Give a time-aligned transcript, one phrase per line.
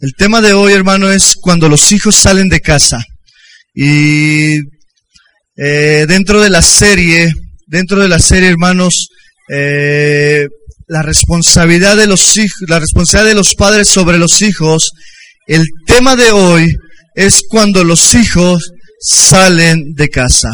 [0.00, 3.04] El tema de hoy, hermano, es cuando los hijos salen de casa.
[3.74, 4.58] Y
[5.56, 7.32] eh, dentro de la serie,
[7.66, 9.08] dentro de la serie, hermanos,
[9.48, 10.46] eh,
[10.86, 14.92] la responsabilidad de los hijos, la responsabilidad de los padres sobre los hijos.
[15.46, 16.72] El tema de hoy
[17.14, 18.70] es cuando los hijos
[19.00, 20.50] salen de casa.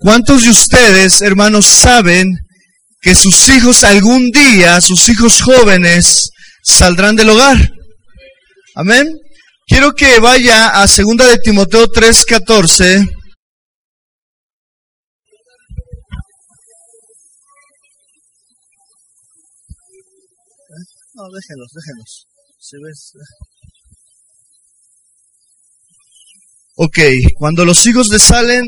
[0.00, 2.32] ¿Cuántos de ustedes, hermanos, saben
[3.00, 6.30] que sus hijos algún día, sus hijos jóvenes,
[6.62, 7.70] saldrán del hogar?
[8.74, 9.06] Amén.
[9.66, 13.06] Quiero que vaya a segunda de Timoteo 3:14.
[21.14, 22.26] No, déjenlos, déjenlos.
[22.58, 23.12] ¿Se ves?
[26.76, 26.98] Ok,
[27.38, 28.64] cuando los hijos de salen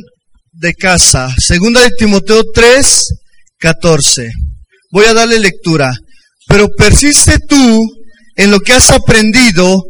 [0.52, 3.08] de casa, segunda de Timoteo 3,
[3.58, 4.30] 14.
[4.92, 5.92] Voy a darle lectura.
[6.46, 7.84] Pero persiste tú
[8.36, 9.82] en lo que has aprendido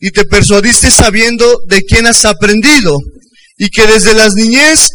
[0.00, 2.98] y te persuadiste sabiendo de quién has aprendido
[3.56, 4.88] y que desde las niñez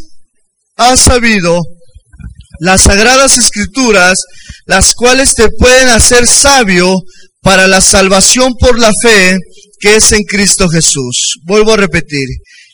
[0.76, 1.62] has sabido
[2.60, 4.20] las sagradas escrituras,
[4.66, 7.02] las cuales te pueden hacer sabio
[7.42, 9.38] para la salvación por la fe
[9.80, 11.40] que es en Cristo Jesús.
[11.46, 12.28] Vuelvo a repetir.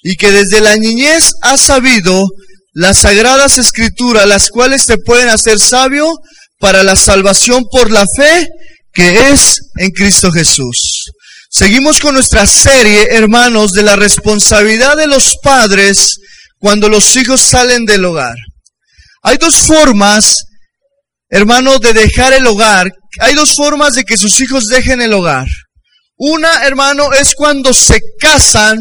[0.03, 2.27] Y que desde la niñez has sabido
[2.73, 6.11] las sagradas escrituras, las cuales te pueden hacer sabio
[6.59, 8.47] para la salvación por la fe
[8.91, 11.11] que es en Cristo Jesús.
[11.57, 16.17] Seguimos con nuestra serie, hermanos, de la responsabilidad de los padres
[16.59, 18.35] cuando los hijos salen del hogar.
[19.23, 20.43] Hay dos formas,
[21.29, 22.91] hermano, de dejar el hogar.
[23.21, 25.47] Hay dos formas de que sus hijos dejen el hogar.
[26.17, 28.77] Una, hermano, es cuando se casan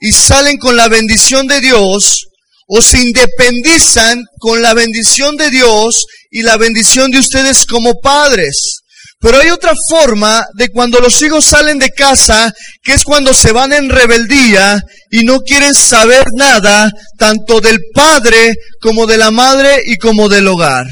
[0.00, 2.26] y salen con la bendición de Dios
[2.66, 8.80] o se independizan con la bendición de Dios y la bendición de ustedes como padres.
[9.20, 12.52] Pero hay otra forma de cuando los hijos salen de casa,
[12.82, 14.80] que es cuando se van en rebeldía
[15.10, 20.46] y no quieren saber nada, tanto del padre como de la madre y como del
[20.46, 20.86] hogar.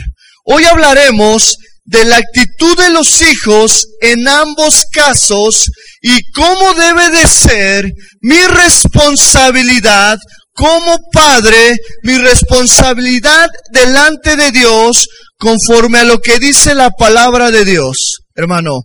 [0.45, 5.71] Hoy hablaremos de la actitud de los hijos en ambos casos
[6.03, 10.19] y cómo debe de ser mi responsabilidad
[10.53, 15.07] como padre, mi responsabilidad delante de Dios
[15.39, 18.83] conforme a lo que dice la palabra de Dios, hermano.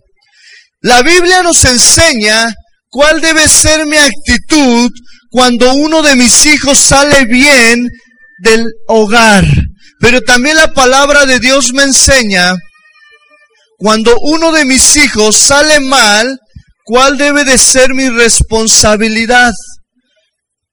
[0.80, 2.54] La Biblia nos enseña
[2.88, 4.90] cuál debe ser mi actitud
[5.30, 7.88] cuando uno de mis hijos sale bien
[8.42, 9.44] del hogar.
[10.00, 12.54] Pero también la palabra de Dios me enseña
[13.78, 16.38] cuando uno de mis hijos sale mal,
[16.84, 19.52] cuál debe de ser mi responsabilidad.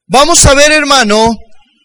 [0.07, 1.35] Vamos a ver, hermano,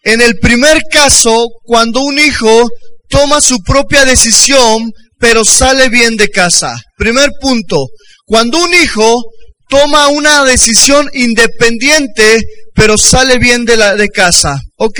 [0.03, 2.67] en el primer caso, cuando un hijo
[3.09, 6.75] toma su propia decisión, pero sale bien de casa.
[6.97, 7.87] Primer punto,
[8.25, 9.21] cuando un hijo
[9.69, 12.39] toma una decisión independiente,
[12.73, 14.59] pero sale bien de, la, de casa.
[14.77, 14.99] ¿Ok?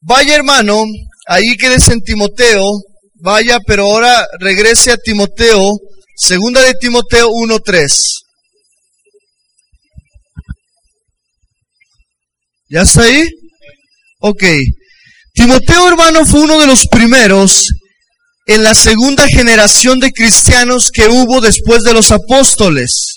[0.00, 0.84] Vaya hermano,
[1.26, 2.64] ahí quédese en Timoteo,
[3.14, 5.78] vaya, pero ahora regrese a Timoteo,
[6.16, 7.88] segunda de Timoteo 1.3.
[12.68, 13.28] ¿Ya está ahí?
[14.20, 14.44] Ok.
[15.34, 17.68] Timoteo, hermano, fue uno de los primeros
[18.46, 23.16] en la segunda generación de cristianos que hubo después de los apóstoles.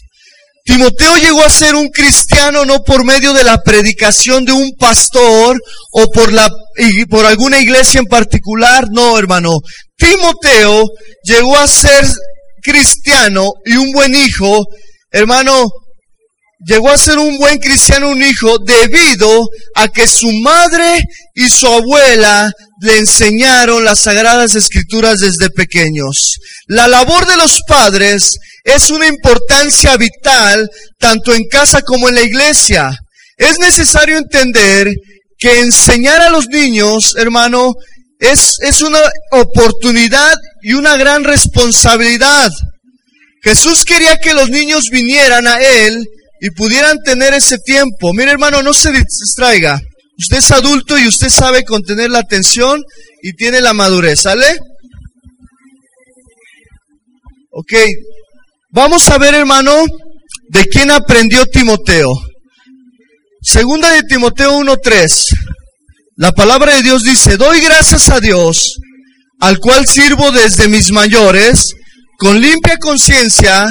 [0.63, 5.61] Timoteo llegó a ser un cristiano no por medio de la predicación de un pastor
[5.91, 6.49] o por la
[7.09, 9.51] por alguna iglesia en particular, no, hermano.
[9.95, 10.83] Timoteo
[11.23, 12.05] llegó a ser
[12.63, 14.65] cristiano y un buen hijo,
[15.11, 15.69] hermano,
[16.65, 21.03] llegó a ser un buen cristiano, un hijo, debido a que su madre
[21.35, 26.39] y su abuela le enseñaron las sagradas escrituras desde pequeños.
[26.67, 32.23] La labor de los padres es una importancia vital tanto en casa como en la
[32.23, 32.97] iglesia.
[33.37, 34.91] Es necesario entender
[35.37, 37.73] que enseñar a los niños, hermano,
[38.19, 38.99] es, es una
[39.31, 42.51] oportunidad y una gran responsabilidad.
[43.43, 46.07] Jesús quería que los niños vinieran a Él
[46.41, 48.13] y pudieran tener ese tiempo.
[48.13, 49.79] Mire hermano, no se distraiga.
[50.17, 52.81] Usted es adulto y usted sabe contener la atención
[53.21, 54.57] y tiene la madurez, ¿sale?
[57.51, 57.73] Ok,
[58.71, 59.85] vamos a ver hermano
[60.49, 62.11] de quién aprendió Timoteo.
[63.41, 65.09] Segunda de Timoteo 1.3.
[66.17, 68.77] La palabra de Dios dice, doy gracias a Dios,
[69.39, 71.75] al cual sirvo desde mis mayores,
[72.17, 73.67] con limpia conciencia,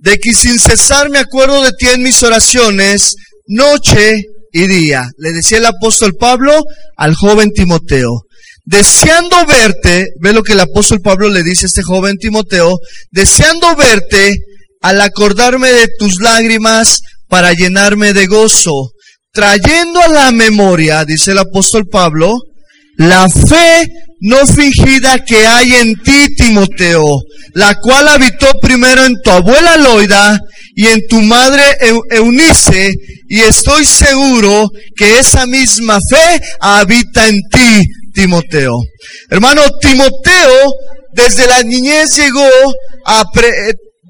[0.00, 3.14] de que sin cesar me acuerdo de ti en mis oraciones,
[3.46, 5.08] noche y día.
[5.18, 6.64] Le decía el apóstol Pablo
[6.96, 8.22] al joven Timoteo.
[8.64, 12.78] Deseando verte, ve lo que el apóstol Pablo le dice a este joven Timoteo,
[13.10, 14.36] deseando verte
[14.80, 18.92] al acordarme de tus lágrimas para llenarme de gozo,
[19.32, 22.38] trayendo a la memoria, dice el apóstol Pablo,
[23.00, 23.88] la fe
[24.20, 27.22] no fingida que hay en ti, Timoteo,
[27.54, 30.38] la cual habitó primero en tu abuela Loida
[30.76, 31.62] y en tu madre
[32.10, 32.92] Eunice,
[33.26, 38.76] y estoy seguro que esa misma fe habita en ti, Timoteo.
[39.30, 40.74] Hermano, Timoteo
[41.14, 42.46] desde la niñez llegó
[43.06, 43.24] a...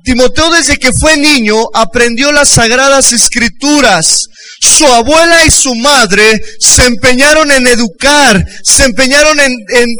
[0.02, 4.30] Timoteo desde que fue niño aprendió las sagradas escrituras
[4.60, 9.54] su abuela y su madre se empeñaron en educar, se empeñaron en,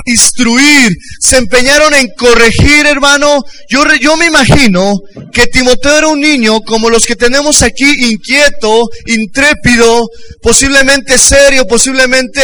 [0.05, 3.43] instruir, se empeñaron en corregir, hermano.
[3.71, 5.01] Yo, yo me imagino
[5.33, 10.07] que Timoteo era un niño como los que tenemos aquí, inquieto, intrépido,
[10.43, 12.43] posiblemente serio, posiblemente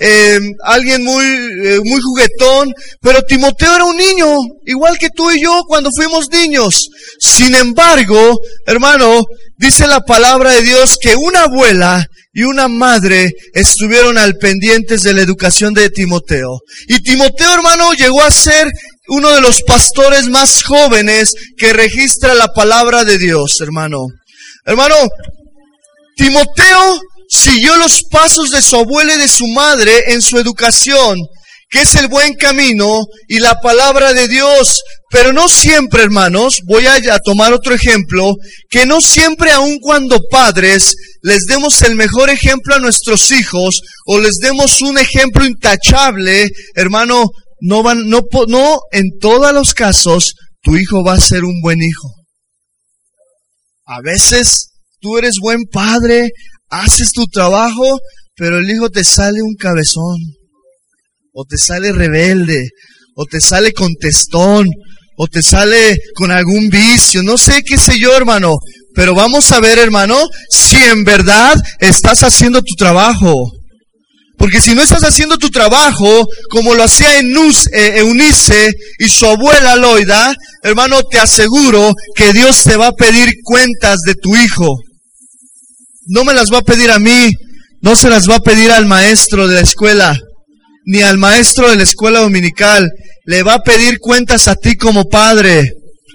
[0.00, 2.72] eh, alguien muy, eh, muy juguetón,
[3.02, 6.88] pero Timoteo era un niño, igual que tú y yo cuando fuimos niños.
[7.18, 9.24] Sin embargo, hermano,
[9.58, 15.12] Dice la palabra de Dios que una abuela y una madre estuvieron al pendientes de
[15.12, 16.60] la educación de Timoteo.
[16.86, 18.70] Y Timoteo, hermano, llegó a ser
[19.08, 24.06] uno de los pastores más jóvenes que registra la palabra de Dios, hermano.
[24.64, 24.94] Hermano,
[26.16, 31.18] Timoteo siguió los pasos de su abuela y de su madre en su educación
[31.70, 34.82] que es el buen camino y la palabra de Dios.
[35.10, 38.34] Pero no siempre, hermanos, voy a, tomar otro ejemplo,
[38.68, 44.18] que no siempre aun cuando padres les demos el mejor ejemplo a nuestros hijos o
[44.18, 47.24] les demos un ejemplo intachable, hermano,
[47.60, 51.82] no van, no, no, en todos los casos, tu hijo va a ser un buen
[51.82, 52.14] hijo.
[53.86, 54.68] A veces
[55.00, 56.30] tú eres buen padre,
[56.68, 57.98] haces tu trabajo,
[58.36, 60.37] pero el hijo te sale un cabezón
[61.32, 62.68] o te sale rebelde,
[63.14, 64.68] o te sale contestón,
[65.16, 68.56] o te sale con algún vicio, no sé qué sé yo, hermano.
[68.94, 70.16] Pero vamos a ver, hermano,
[70.48, 73.50] si en verdad estás haciendo tu trabajo.
[74.38, 78.70] Porque si no estás haciendo tu trabajo, como lo hacía eh, Eunice
[79.00, 80.32] y su abuela Loida,
[80.62, 84.76] hermano, te aseguro que Dios te va a pedir cuentas de tu hijo.
[86.06, 87.32] No me las va a pedir a mí,
[87.82, 90.16] no se las va a pedir al maestro de la escuela
[90.88, 92.90] ni al maestro de la escuela dominical.
[93.26, 95.74] Le va a pedir cuentas a ti como padre.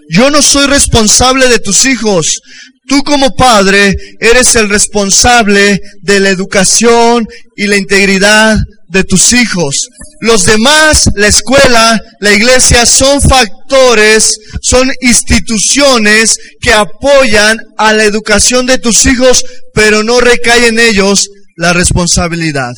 [0.09, 2.41] Yo no soy responsable de tus hijos.
[2.87, 8.57] Tú como padre eres el responsable de la educación y la integridad
[8.89, 9.89] de tus hijos.
[10.21, 18.65] Los demás, la escuela, la iglesia, son factores, son instituciones que apoyan a la educación
[18.65, 22.73] de tus hijos, pero no recae en ellos la responsabilidad.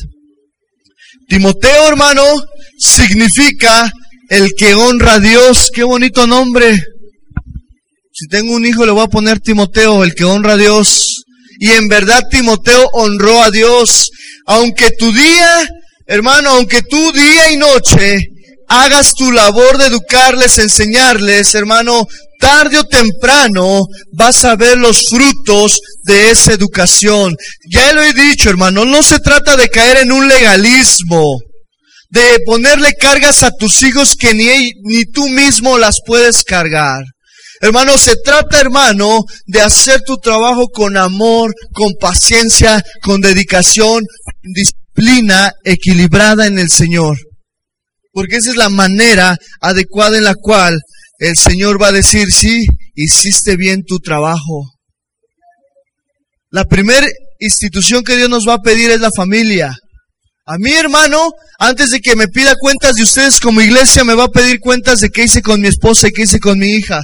[1.28, 2.22] Timoteo, hermano,
[2.78, 3.90] significa
[4.28, 5.70] el que honra a Dios.
[5.72, 6.78] Qué bonito nombre.
[8.12, 11.24] Si tengo un hijo le voy a poner Timoteo, el que honra a Dios.
[11.58, 14.10] Y en verdad Timoteo honró a Dios.
[14.46, 15.68] Aunque tu día,
[16.06, 18.18] hermano, aunque tú día y noche
[18.68, 22.06] hagas tu labor de educarles, enseñarles, hermano,
[22.38, 27.36] tarde o temprano vas a ver los frutos de esa educación.
[27.70, 31.40] Ya lo he dicho, hermano, no se trata de caer en un legalismo,
[32.10, 37.04] de ponerle cargas a tus hijos que ni, ni tú mismo las puedes cargar.
[37.60, 44.04] Hermano, se trata, hermano, de hacer tu trabajo con amor, con paciencia, con dedicación,
[44.42, 47.16] disciplina equilibrada en el Señor.
[48.16, 50.80] Porque esa es la manera adecuada en la cual
[51.18, 54.72] el Señor va a decir, sí, hiciste bien tu trabajo.
[56.48, 57.06] La primera
[57.40, 59.76] institución que Dios nos va a pedir es la familia.
[60.46, 64.24] A mi hermano, antes de que me pida cuentas de ustedes como iglesia, me va
[64.24, 67.02] a pedir cuentas de qué hice con mi esposa y qué hice con mi hija.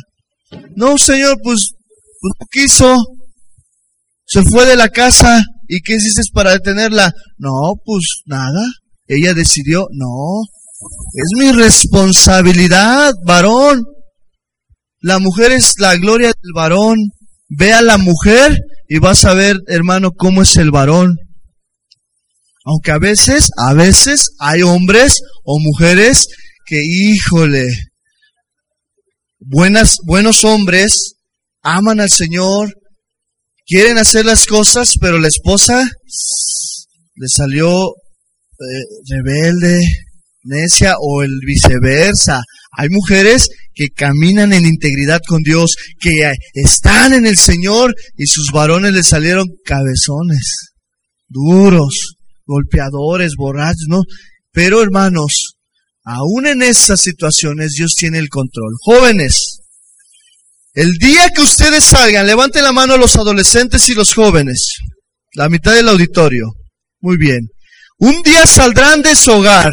[0.76, 1.72] No, Señor, pues,
[2.22, 2.96] pues no quiso.
[4.24, 5.44] Se fue de la casa.
[5.68, 7.12] ¿Y qué hiciste para detenerla?
[7.36, 8.64] No, pues nada.
[9.08, 10.46] Ella decidió, no.
[11.14, 13.84] Es mi responsabilidad, varón.
[15.00, 16.98] La mujer es la gloria del varón.
[17.48, 18.58] Ve a la mujer
[18.88, 21.16] y vas a ver, hermano, cómo es el varón.
[22.64, 26.28] Aunque a veces, a veces hay hombres o mujeres
[26.64, 27.68] que, híjole,
[29.38, 31.14] buenas, buenos hombres
[31.62, 32.74] aman al Señor,
[33.66, 35.88] quieren hacer las cosas, pero la esposa
[37.14, 39.80] le salió eh, rebelde,
[40.44, 42.42] necia o el viceversa.
[42.76, 48.50] Hay mujeres que caminan en integridad con Dios, que están en el Señor y sus
[48.52, 50.72] varones les salieron cabezones,
[51.28, 54.00] duros, golpeadores, borrachos, ¿no?
[54.52, 55.54] Pero hermanos,
[56.04, 58.72] aún en esas situaciones Dios tiene el control.
[58.84, 59.58] Jóvenes,
[60.74, 64.78] El día que ustedes salgan, levanten la mano los adolescentes y los jóvenes.
[65.34, 66.46] La mitad del auditorio.
[67.00, 67.40] Muy bien.
[67.98, 69.70] Un día saldrán de su hogar.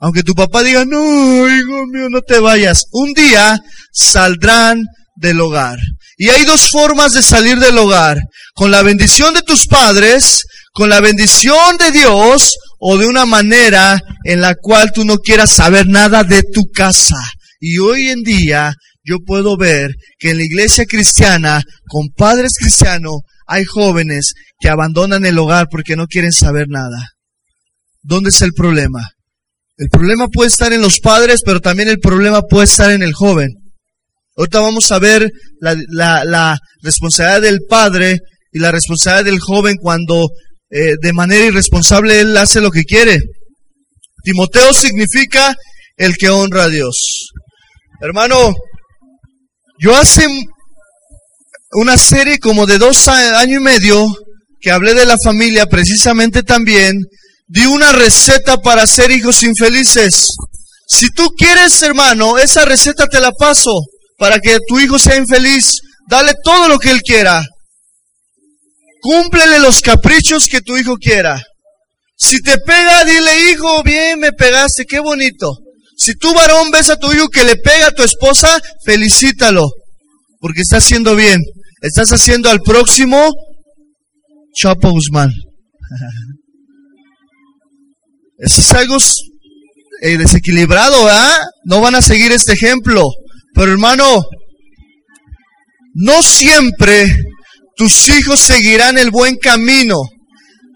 [0.00, 2.84] Aunque tu papá diga, no, hijo mío, no te vayas.
[2.92, 3.58] Un día
[3.92, 4.82] saldrán
[5.16, 5.78] del hogar.
[6.18, 8.20] Y hay dos formas de salir del hogar.
[8.54, 13.98] Con la bendición de tus padres, con la bendición de Dios, o de una manera
[14.24, 17.16] en la cual tú no quieras saber nada de tu casa.
[17.60, 23.20] Y hoy en día yo puedo ver que en la iglesia cristiana, con padres cristianos,
[23.46, 27.12] hay jóvenes que abandonan el hogar porque no quieren saber nada.
[28.02, 29.10] ¿Dónde es el problema?
[29.78, 33.12] El problema puede estar en los padres, pero también el problema puede estar en el
[33.12, 33.48] joven.
[34.36, 35.30] Ahorita vamos a ver
[35.60, 38.18] la, la, responsabilidad del padre
[38.52, 40.28] y la responsabilidad del joven cuando
[40.70, 43.18] eh, de manera irresponsable él hace lo que quiere.
[44.22, 45.54] Timoteo significa
[45.96, 47.28] el que honra a Dios.
[48.00, 48.54] Hermano,
[49.78, 50.26] yo hace
[51.72, 54.06] una serie como de dos años y medio
[54.60, 56.94] que hablé de la familia precisamente también,
[57.46, 60.28] di una receta para ser hijos infelices.
[60.88, 63.72] Si tú quieres, hermano, esa receta te la paso
[64.18, 65.80] para que tu hijo sea infeliz.
[66.08, 67.44] Dale todo lo que él quiera.
[69.00, 71.42] Cúmplele los caprichos que tu hijo quiera.
[72.16, 75.52] Si te pega, dile, hijo, bien, me pegaste, qué bonito.
[75.96, 79.68] Si tú varón ves a tu hijo que le pega a tu esposa, felicítalo,
[80.40, 81.42] porque está haciendo bien.
[81.82, 83.30] Estás haciendo al próximo
[84.54, 85.30] Chapo Guzmán.
[88.38, 88.96] Eso es algo
[90.02, 91.38] eh, desequilibrado, ¿ah?
[91.64, 93.02] No van a seguir este ejemplo.
[93.54, 94.22] Pero hermano,
[95.94, 97.08] no siempre
[97.76, 99.96] tus hijos seguirán el buen camino.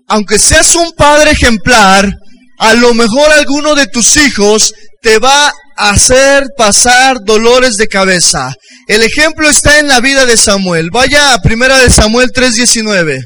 [0.08, 2.12] Aunque seas un padre ejemplar,
[2.58, 8.52] a lo mejor alguno de tus hijos te va a hacer pasar dolores de cabeza.
[8.86, 10.90] El ejemplo está en la vida de Samuel.
[10.90, 13.24] Vaya a primera de Samuel 3:19.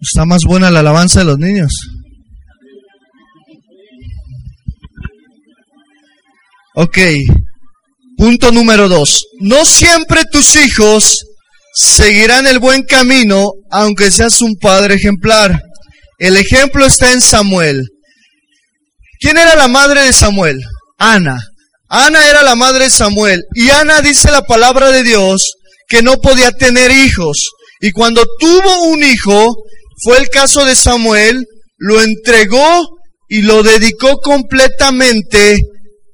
[0.00, 1.72] Está más buena la alabanza de los niños.
[6.74, 6.98] Ok,
[8.16, 9.26] Punto número dos.
[9.40, 11.26] No siempre tus hijos
[11.74, 15.60] seguirán el buen camino, aunque seas un padre ejemplar.
[16.18, 17.86] El ejemplo está en Samuel.
[19.20, 20.64] ¿Quién era la madre de Samuel?
[20.98, 21.38] Ana.
[21.90, 23.42] Ana era la madre de Samuel.
[23.54, 25.56] Y Ana dice la palabra de Dios
[25.88, 27.50] que no podía tener hijos.
[27.82, 29.56] Y cuando tuvo un hijo,
[30.02, 31.46] fue el caso de Samuel,
[31.78, 32.88] lo entregó
[33.28, 35.56] y lo dedicó completamente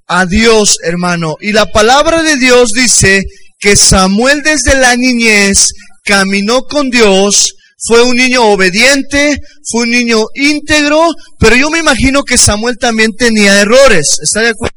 [0.07, 1.37] a Dios, hermano.
[1.41, 3.23] Y la palabra de Dios dice
[3.59, 5.73] que Samuel desde la niñez
[6.05, 11.09] caminó con Dios, fue un niño obediente, fue un niño íntegro,
[11.41, 14.19] pero yo me imagino que Samuel también tenía errores.
[14.23, 14.73] ¿Está de acuerdo?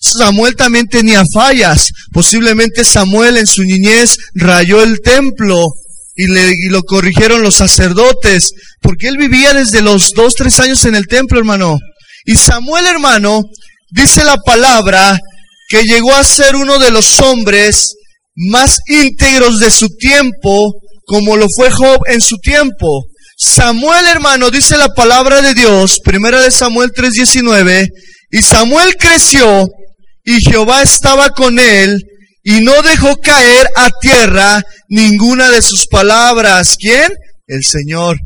[0.00, 1.90] Samuel también tenía fallas.
[2.12, 5.66] Posiblemente Samuel en su niñez rayó el templo
[6.16, 10.84] y, le, y lo corrigieron los sacerdotes, porque él vivía desde los dos, tres años
[10.84, 11.78] en el templo, hermano.
[12.24, 13.42] Y Samuel, hermano,
[13.90, 15.18] dice la palabra
[15.68, 17.94] que llegó a ser uno de los hombres
[18.34, 23.04] más íntegros de su tiempo, como lo fue Job en su tiempo.
[23.38, 27.88] Samuel, hermano, dice la palabra de Dios, primera de Samuel 3:19,
[28.30, 29.66] y Samuel creció
[30.24, 32.02] y Jehová estaba con él
[32.48, 36.76] y no dejó caer a tierra ninguna de sus palabras.
[36.78, 37.12] ¿Quién?
[37.48, 38.18] El Señor.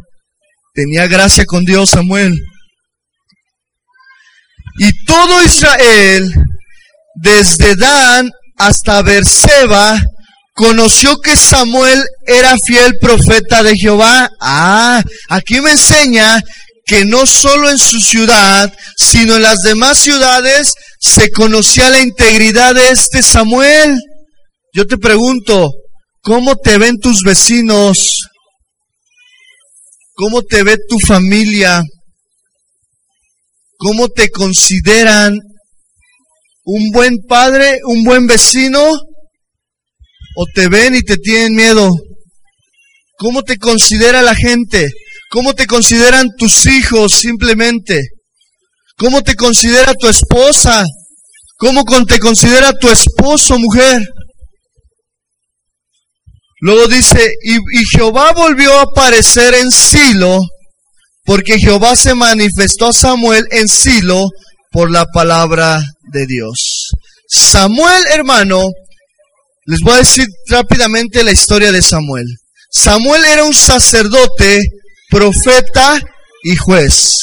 [0.74, 2.38] Tenía gracia con Dios Samuel.
[4.78, 6.34] Y todo Israel,
[7.14, 10.02] desde Dan hasta Berseba,
[10.52, 14.28] conoció que Samuel era fiel profeta de Jehová.
[14.38, 16.42] Ah, aquí me enseña
[16.84, 22.74] que no solo en su ciudad, sino en las demás ciudades se conocía la integridad
[22.74, 23.98] de este Samuel.
[24.72, 25.72] Yo te pregunto,
[26.22, 28.28] ¿cómo te ven tus vecinos?
[30.14, 31.82] ¿Cómo te ve tu familia?
[33.78, 35.36] ¿Cómo te consideran
[36.62, 38.80] un buen padre, un buen vecino?
[40.36, 41.90] ¿O te ven y te tienen miedo?
[43.18, 44.88] ¿Cómo te considera la gente?
[45.30, 48.00] ¿Cómo te consideran tus hijos simplemente?
[48.96, 50.84] ¿Cómo te considera tu esposa?
[51.56, 54.00] ¿Cómo te considera tu esposo, mujer?
[56.60, 60.40] Luego dice, y, y Jehová volvió a aparecer en Silo
[61.24, 64.26] porque Jehová se manifestó a Samuel en Silo
[64.70, 65.80] por la palabra
[66.12, 66.90] de Dios.
[67.28, 68.64] Samuel, hermano,
[69.66, 72.26] les voy a decir rápidamente la historia de Samuel.
[72.72, 74.64] Samuel era un sacerdote,
[75.08, 76.00] profeta
[76.42, 77.16] y juez.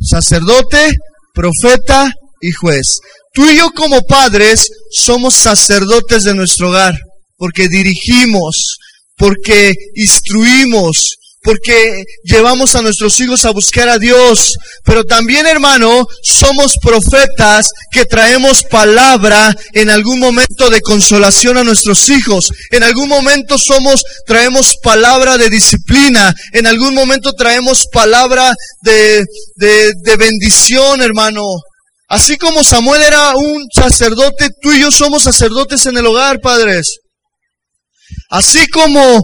[0.00, 0.90] Sacerdote,
[1.32, 2.10] profeta
[2.40, 2.98] y juez.
[3.32, 6.98] Tú y yo como padres somos sacerdotes de nuestro hogar,
[7.38, 8.76] porque dirigimos,
[9.16, 14.54] porque instruimos, porque llevamos a nuestros hijos a buscar a Dios.
[14.84, 22.08] Pero también, hermano, somos profetas que traemos palabra en algún momento de consolación a nuestros
[22.10, 22.50] hijos.
[22.70, 26.34] En algún momento somos, traemos palabra de disciplina.
[26.52, 28.52] En algún momento traemos palabra
[28.82, 29.24] de,
[29.56, 31.44] de, de bendición, hermano.
[32.08, 36.98] Así como Samuel era un sacerdote, tú y yo somos sacerdotes en el hogar, padres.
[38.30, 39.22] Así como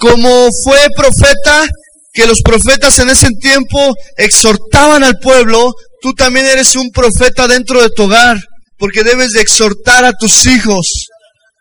[0.00, 1.66] como fue profeta,
[2.14, 7.82] que los profetas en ese tiempo exhortaban al pueblo, tú también eres un profeta dentro
[7.82, 8.38] de tu hogar,
[8.78, 11.06] porque debes de exhortar a tus hijos,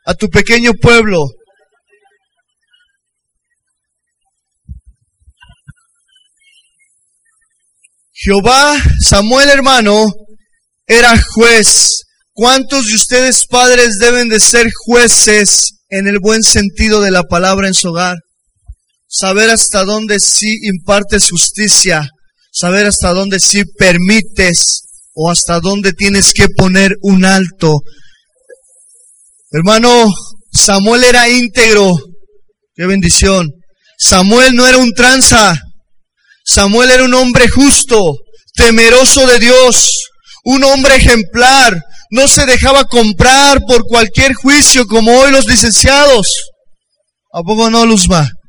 [0.05, 1.27] a tu pequeño pueblo.
[8.13, 10.07] Jehová, Samuel hermano,
[10.87, 12.03] era juez.
[12.31, 17.67] ¿Cuántos de ustedes padres deben de ser jueces en el buen sentido de la palabra
[17.67, 18.17] en su hogar?
[19.09, 22.07] saber hasta dónde sí impartes justicia,
[22.51, 27.81] saber hasta dónde sí permites o hasta dónde tienes que poner un alto.
[29.51, 30.13] Hermano,
[30.53, 31.97] Samuel era íntegro.
[32.75, 33.49] Qué bendición.
[33.97, 35.59] Samuel no era un tranza.
[36.45, 37.99] Samuel era un hombre justo,
[38.53, 40.07] temeroso de Dios,
[40.45, 41.81] un hombre ejemplar.
[42.09, 46.49] No se dejaba comprar por cualquier juicio como hoy los licenciados.
[47.31, 48.27] ¿A poco no, Luzma?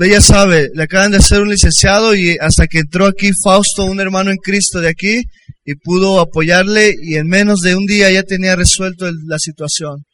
[0.00, 4.00] ella sabe, le acaban de hacer un licenciado y hasta que entró aquí Fausto, un
[4.00, 5.22] hermano en Cristo de aquí,
[5.64, 10.04] y pudo apoyarle y en menos de un día ya tenía resuelto la situación.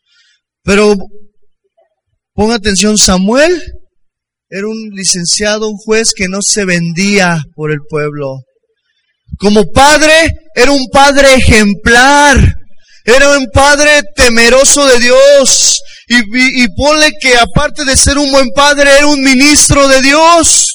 [0.62, 0.94] Pero
[2.34, 3.60] ponga atención, Samuel
[4.50, 8.38] era un licenciado, un juez que no se vendía por el pueblo.
[9.36, 12.54] Como padre, era un padre ejemplar.
[13.04, 15.80] Era un padre temeroso de Dios.
[16.08, 20.66] Y, y, ponle que aparte de ser un buen padre, era un ministro de Dios.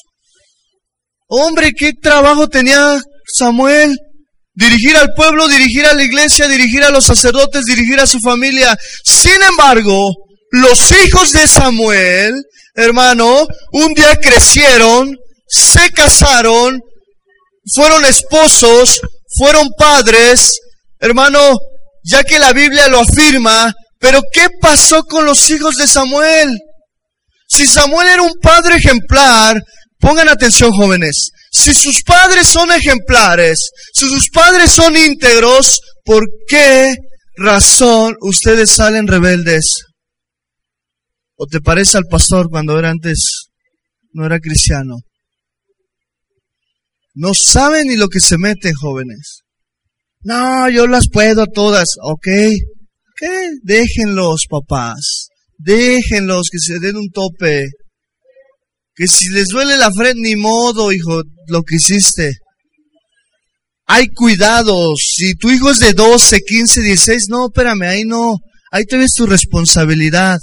[1.27, 3.97] Hombre, qué trabajo tenía Samuel.
[4.55, 8.77] Dirigir al pueblo, dirigir a la iglesia, dirigir a los sacerdotes, dirigir a su familia.
[9.03, 10.13] Sin embargo,
[10.51, 12.35] los hijos de Samuel,
[12.75, 16.79] hermano, un día crecieron, se casaron,
[17.71, 18.99] fueron esposos,
[19.38, 20.60] fueron padres,
[20.99, 21.58] hermano,
[22.04, 26.60] ya que la Biblia lo afirma, pero ¿qué pasó con los hijos de Samuel?
[27.47, 29.62] Si Samuel era un padre ejemplar,
[29.99, 36.95] pongan atención jóvenes, si sus padres son ejemplares, si sus padres son íntegros, ¿por qué
[37.38, 39.86] razón ustedes salen rebeldes?
[41.36, 43.49] ¿O te parece al pastor cuando era antes,
[44.12, 44.97] no era cristiano?
[47.13, 49.43] No saben ni lo que se meten jóvenes.
[50.23, 52.26] No, yo las puedo todas, ok.
[52.26, 53.49] ¿Qué?
[53.62, 55.28] Déjenlos, papás.
[55.58, 57.67] Déjenlos que se den un tope.
[58.95, 62.38] Que si les duele la frente, ni modo, hijo, lo que hiciste.
[63.86, 64.99] Hay cuidados.
[65.15, 68.38] Si tu hijo es de 12, 15, 16, no, espérame, ahí no.
[68.71, 70.39] Ahí te ves tu responsabilidad.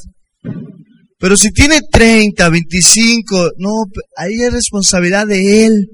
[1.19, 3.85] Pero si tiene 30, 25, no,
[4.17, 5.87] ahí es responsabilidad de él.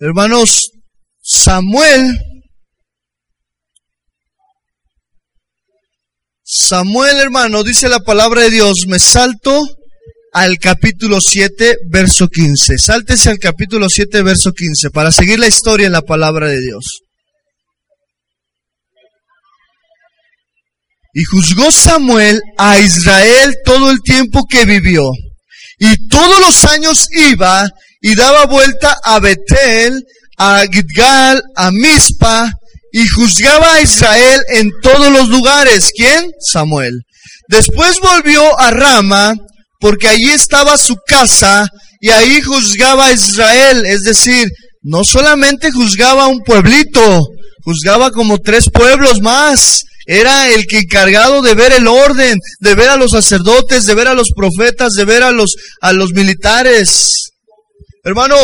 [0.00, 0.70] Hermanos,
[1.20, 2.18] Samuel
[6.50, 9.60] Samuel, hermano, dice la palabra de Dios, me salto
[10.32, 12.78] al capítulo 7, verso 15.
[12.78, 17.02] Sáltese al capítulo 7, verso 15, para seguir la historia en la palabra de Dios.
[21.12, 25.02] Y juzgó Samuel a Israel todo el tiempo que vivió.
[25.78, 27.68] Y todos los años iba
[28.00, 30.02] y daba vuelta a Betel,
[30.38, 32.52] a Gidgal, a Mizpa,
[32.92, 35.90] y juzgaba a Israel en todos los lugares.
[35.94, 36.30] ¿Quién?
[36.40, 37.02] Samuel.
[37.48, 39.34] Después volvió a Rama,
[39.80, 41.68] porque allí estaba su casa,
[42.00, 43.84] y ahí juzgaba a Israel.
[43.86, 44.48] Es decir,
[44.82, 47.26] no solamente juzgaba a un pueblito,
[47.64, 49.82] juzgaba como tres pueblos más.
[50.06, 54.08] Era el que encargado de ver el orden, de ver a los sacerdotes, de ver
[54.08, 57.32] a los profetas, de ver a los, a los militares.
[58.08, 58.36] Hermano,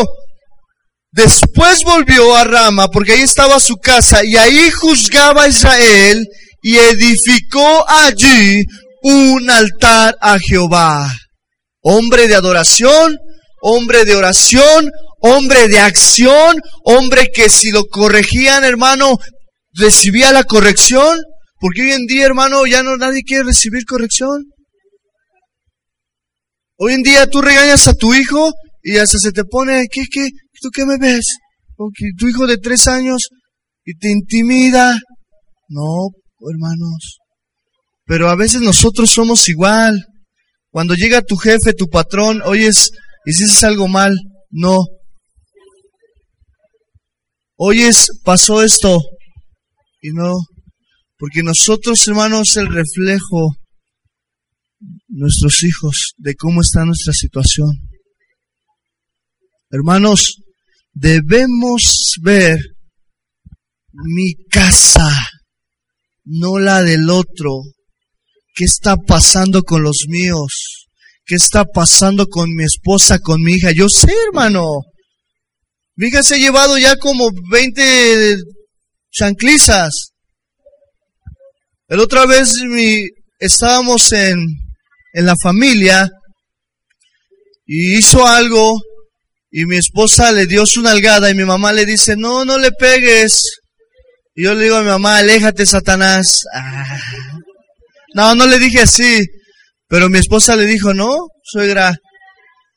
[1.14, 6.26] Después volvió a Rama, porque ahí estaba su casa, y ahí juzgaba a Israel,
[6.60, 8.64] y edificó allí
[9.00, 11.14] un altar a Jehová.
[11.82, 13.16] Hombre de adoración,
[13.62, 19.16] hombre de oración, hombre de acción, hombre que si lo corregían, hermano,
[19.72, 21.20] recibía la corrección,
[21.60, 24.44] Porque hoy en día, hermano, ya no nadie quiere recibir corrección.
[26.76, 28.52] Hoy en día tú regañas a tu hijo
[28.84, 30.28] y hasta se te pone, ¿qué, qué?
[30.60, 31.24] ¿Tú qué me ves?
[32.18, 33.28] Tu hijo de tres años
[33.82, 35.00] y te intimida.
[35.68, 36.10] No,
[36.52, 37.16] hermanos.
[38.04, 40.04] Pero a veces nosotros somos igual.
[40.68, 42.90] Cuando llega tu jefe, tu patrón, oyes,
[43.24, 44.14] hiciste algo mal.
[44.50, 44.84] No.
[47.56, 49.00] Oyes, pasó esto.
[50.02, 50.34] Y no.
[51.16, 53.56] Porque nosotros, hermanos, el reflejo,
[55.08, 57.93] nuestros hijos, de cómo está nuestra situación.
[59.74, 60.36] Hermanos,
[60.92, 62.60] debemos ver
[63.90, 65.10] mi casa,
[66.22, 67.62] no la del otro.
[68.54, 70.86] ¿Qué está pasando con los míos?
[71.26, 73.72] ¿Qué está pasando con mi esposa, con mi hija?
[73.72, 74.64] Yo sé, hermano.
[75.96, 78.36] Mi hija se ha llevado ya como 20
[79.10, 80.12] chanclizas.
[81.88, 83.08] El otra vez mi,
[83.40, 84.38] estábamos en,
[85.14, 86.08] en la familia
[87.66, 88.80] y hizo algo
[89.56, 92.72] y mi esposa le dio su nalgada y mi mamá le dice, no, no le
[92.72, 93.60] pegues.
[94.34, 96.40] Y yo le digo a mi mamá, aléjate, Satanás.
[96.52, 96.98] Ah.
[98.14, 99.24] No, no le dije así.
[99.86, 101.94] Pero mi esposa le dijo, no, suegra,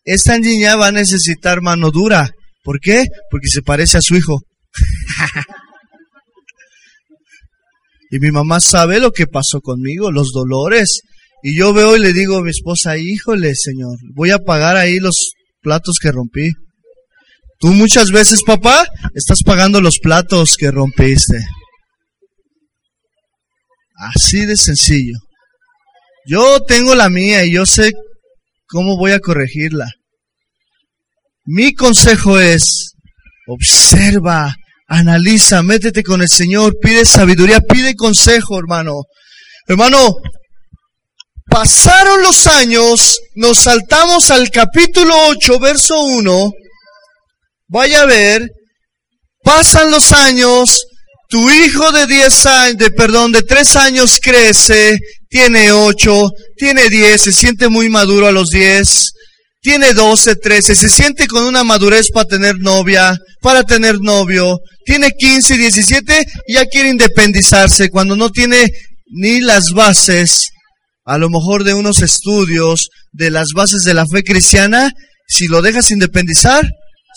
[0.03, 2.29] esta niña va a necesitar mano dura.
[2.63, 3.05] ¿Por qué?
[3.31, 4.37] Porque se parece a su hijo.
[8.11, 10.99] y mi mamá sabe lo que pasó conmigo, los dolores.
[11.41, 14.99] Y yo veo y le digo a mi esposa, híjole, Señor, voy a pagar ahí
[14.99, 15.31] los
[15.63, 16.51] platos que rompí.
[17.59, 21.37] Tú muchas veces, papá, estás pagando los platos que rompiste.
[23.95, 25.17] Así de sencillo.
[26.27, 27.93] Yo tengo la mía y yo sé
[28.67, 29.87] cómo voy a corregirla.
[31.45, 32.93] Mi consejo es,
[33.47, 34.53] observa,
[34.87, 39.03] analiza, métete con el Señor, pide sabiduría, pide consejo, hermano.
[39.65, 40.15] Hermano,
[41.49, 46.51] pasaron los años, nos saltamos al capítulo 8, verso 1,
[47.69, 48.49] Vaya a ver,
[49.43, 50.85] pasan los años,
[51.29, 54.97] tu hijo de 10 años, de perdón, de 3 años crece,
[55.29, 59.11] tiene 8, tiene 10, se siente muy maduro a los 10,
[59.61, 65.11] tiene 12, 13, se siente con una madurez para tener novia, para tener novio, tiene
[65.11, 68.65] 15, 17 y ya quiere independizarse cuando no tiene
[69.07, 70.51] ni las bases,
[71.03, 74.89] a lo mejor de unos estudios, de las bases de la fe cristiana,
[75.27, 76.65] si lo dejas independizar,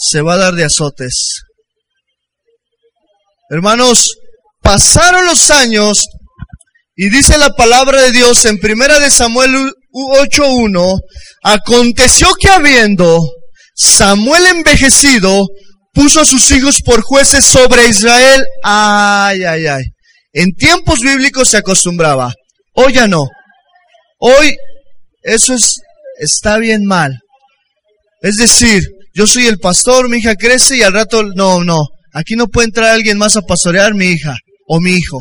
[0.00, 1.42] se va a dar de azotes.
[3.50, 4.16] Hermanos,
[4.62, 6.06] pasaron los años
[6.96, 11.00] y dice la palabra de Dios en primera de Samuel 8:1,
[11.42, 13.20] aconteció que habiendo
[13.74, 15.46] Samuel envejecido,
[15.92, 18.44] puso a sus hijos por jueces sobre Israel.
[18.62, 19.84] Ay, ay, ay.
[20.32, 22.32] En tiempos bíblicos se acostumbraba.
[22.74, 23.26] Hoy ya no.
[24.18, 24.56] Hoy
[25.22, 25.76] eso es,
[26.18, 27.18] está bien mal.
[28.22, 28.82] Es decir,
[29.14, 32.66] yo soy el pastor, mi hija crece y al rato, no, no, aquí no puede
[32.66, 35.20] entrar alguien más a pastorear mi hija o mi hijo.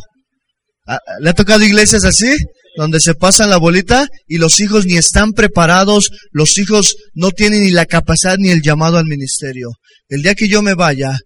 [0.88, 2.36] Ah, ¿Le ha tocado iglesias así?
[2.78, 7.64] Donde se pasan la bolita y los hijos ni están preparados, los hijos no tienen
[7.64, 9.70] ni la capacidad ni el llamado al ministerio.
[10.08, 11.18] El día que yo me vaya,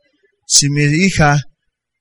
[0.48, 1.42] si mi hija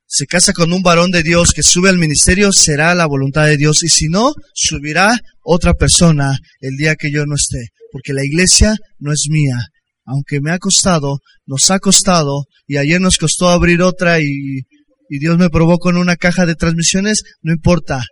[0.06, 3.56] se casa con un varón de Dios que sube al ministerio, será la voluntad de
[3.56, 3.82] Dios.
[3.82, 7.68] Y si no, subirá otra persona el día que yo no esté.
[7.90, 9.58] Porque la iglesia no es mía,
[10.04, 14.62] aunque me ha costado, nos ha costado, y ayer nos costó abrir otra y,
[15.08, 18.04] y Dios me probó con una caja de transmisiones, no importa.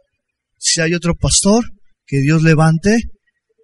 [0.59, 1.65] Si hay otro pastor,
[2.11, 2.99] que Dios levante.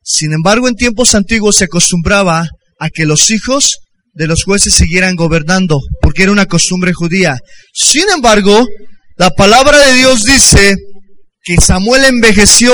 [0.03, 3.79] Sin embargo, en tiempos antiguos se acostumbraba a que los hijos
[4.13, 7.37] de los jueces siguieran gobernando, porque era una costumbre judía.
[7.75, 8.65] Sin embargo,
[9.17, 10.75] la palabra de Dios dice
[11.43, 12.73] que Samuel envejeció.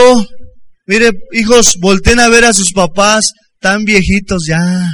[0.87, 4.91] Mire, hijos, volten a ver a sus papás tan viejitos ya.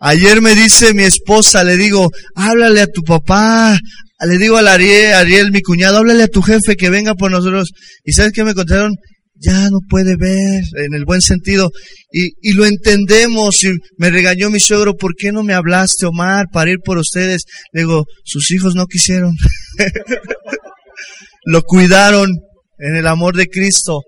[0.00, 3.78] Ayer me dice mi esposa, le digo, háblale a tu papá,
[4.20, 7.70] le digo a Ariel, Ariel, mi cuñado, háblale a tu jefe que venga por nosotros.
[8.04, 8.92] ¿Y sabes qué me contaron?
[9.36, 11.70] Ya no puede ver, en el buen sentido.
[12.12, 13.62] Y, y lo entendemos.
[13.64, 17.44] Y me regañó mi suegro, ¿por qué no me hablaste, Omar, para ir por ustedes?
[17.72, 19.32] Le digo, sus hijos no quisieron.
[21.44, 22.30] lo cuidaron
[22.78, 24.00] en el amor de Cristo.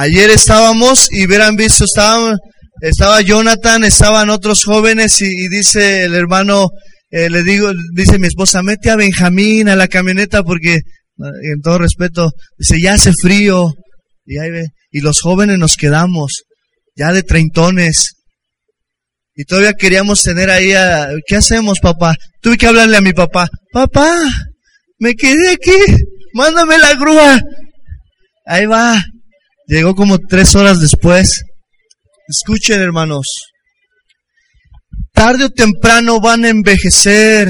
[0.00, 2.36] Ayer estábamos y verán visto, estaba,
[2.80, 6.68] estaba Jonathan, estaban otros jóvenes y, dice el hermano,
[7.10, 10.74] eh, le digo, dice mi esposa, mete a Benjamín a la camioneta porque,
[11.16, 13.72] en todo respeto, dice, ya hace frío.
[14.24, 16.44] Y, ahí ve, y los jóvenes nos quedamos,
[16.94, 18.12] ya de treintones.
[19.34, 22.14] Y todavía queríamos tener ahí a, ¿qué hacemos papá?
[22.40, 24.16] Tuve que hablarle a mi papá, papá,
[25.00, 25.92] me quedé aquí,
[26.34, 27.40] mándame la grúa.
[28.46, 29.04] Ahí va.
[29.68, 31.42] Llegó como tres horas después.
[32.26, 33.26] Escuchen, hermanos.
[35.12, 37.48] Tarde o temprano van a envejecer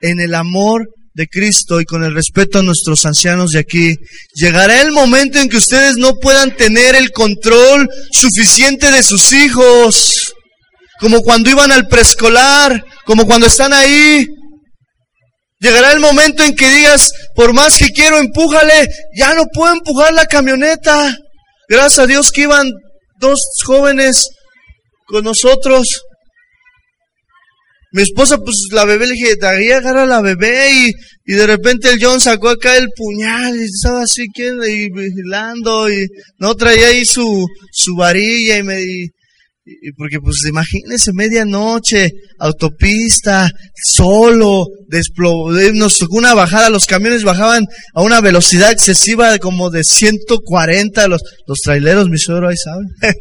[0.00, 3.96] en el amor de Cristo y con el respeto a nuestros ancianos de aquí,
[4.34, 10.32] llegará el momento en que ustedes no puedan tener el control suficiente de sus hijos,
[11.00, 14.28] como cuando iban al preescolar, como cuando están ahí.
[15.60, 20.12] Llegará el momento en que digas, por más que quiero, empújale, ya no puedo empujar
[20.12, 21.16] la camioneta.
[21.68, 22.70] Gracias a Dios que iban
[23.18, 24.28] dos jóvenes
[25.06, 26.02] con nosotros
[27.90, 30.92] mi esposa, pues la bebé, le dije, ahí agarra a la bebé y,
[31.24, 36.06] y de repente el John sacó acá el puñal y estaba así, y vigilando y
[36.38, 39.08] no traía ahí su, su varilla y me, y,
[39.96, 44.66] porque pues imagínense medianoche, autopista, solo,
[45.74, 51.22] nos tocó una bajada, los camiones bajaban a una velocidad excesiva como de 140, los,
[51.46, 52.86] los traileros, mi suegro ahí saben,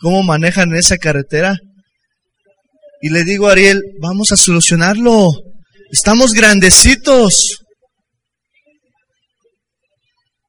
[0.00, 1.56] cómo manejan esa carretera.
[3.00, 5.28] Y le digo a Ariel, vamos a solucionarlo.
[5.92, 7.58] Estamos grandecitos.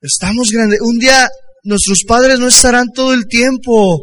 [0.01, 0.79] Estamos grandes.
[0.81, 1.29] Un día
[1.63, 4.01] nuestros padres no estarán todo el tiempo.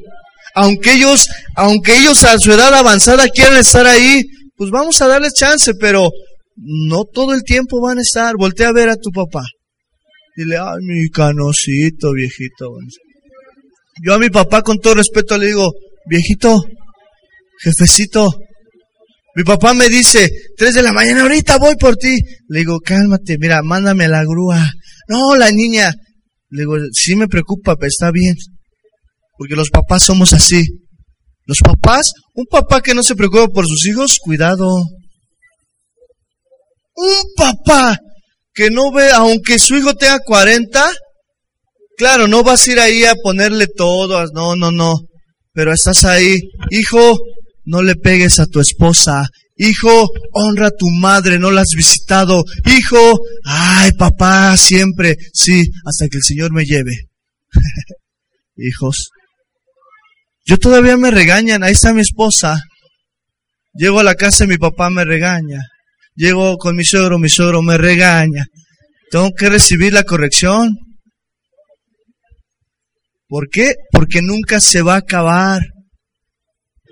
[0.57, 4.23] Aunque ellos, aunque ellos a su edad avanzada quieran estar ahí,
[4.57, 6.09] pues vamos a darles chance, pero
[6.57, 8.35] no todo el tiempo van a estar.
[8.38, 9.45] Voltea a ver a tu papá.
[10.35, 12.71] Dile, ay, mi canosito, viejito.
[14.03, 15.73] Yo a mi papá con todo respeto le digo,
[16.09, 16.64] viejito,
[17.62, 18.35] jefecito,
[19.37, 22.16] mi papá me dice, tres de la mañana, ahorita voy por ti.
[22.49, 24.73] Le digo, cálmate, mira, mándame la grúa.
[25.09, 25.92] No, la niña.
[26.49, 28.35] Le digo, sí me preocupa, pero está bien.
[29.38, 30.62] Porque los papás somos así.
[31.46, 34.66] Los papás, un papá que no se preocupa por sus hijos, cuidado.
[36.96, 37.99] Un papá
[38.53, 40.90] que no ve, aunque su hijo tenga 40,
[41.96, 44.96] claro, no vas a ir ahí a ponerle todo, no, no, no.
[45.53, 47.18] Pero estás ahí, hijo,
[47.64, 49.29] no le pegues a tu esposa.
[49.59, 52.44] Hijo, honra a tu madre, no la has visitado.
[52.66, 55.16] Hijo, ay papá, siempre.
[55.33, 57.09] Sí, hasta que el Señor me lleve.
[58.57, 59.11] Hijos.
[60.46, 62.62] Yo todavía me regañan, ahí está mi esposa.
[63.74, 65.61] Llego a la casa y mi papá me regaña.
[66.14, 68.46] Llego con mi suegro, mi suegro me regaña.
[69.11, 70.70] Tengo que recibir la corrección.
[73.28, 73.74] ¿Por qué?
[73.90, 75.62] Porque nunca se va a acabar.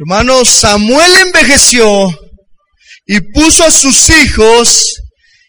[0.00, 2.08] Hermano, Samuel envejeció
[3.06, 4.96] y puso a sus hijos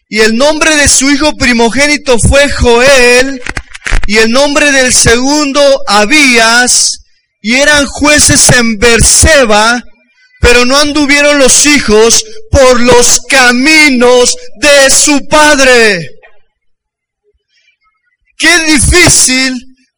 [0.08, 3.42] y el nombre de su hijo primogénito fue Joel
[4.06, 7.00] y el nombre del segundo Abías
[7.46, 9.80] y eran jueces en Berseba,
[10.40, 16.08] pero no anduvieron los hijos por los caminos de su padre.
[18.36, 19.54] Qué difícil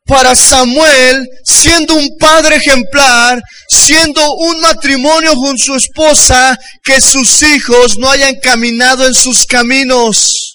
[0.07, 7.97] para Samuel, siendo un padre ejemplar, siendo un matrimonio con su esposa, que sus hijos
[7.97, 10.48] no hayan caminado en sus caminos.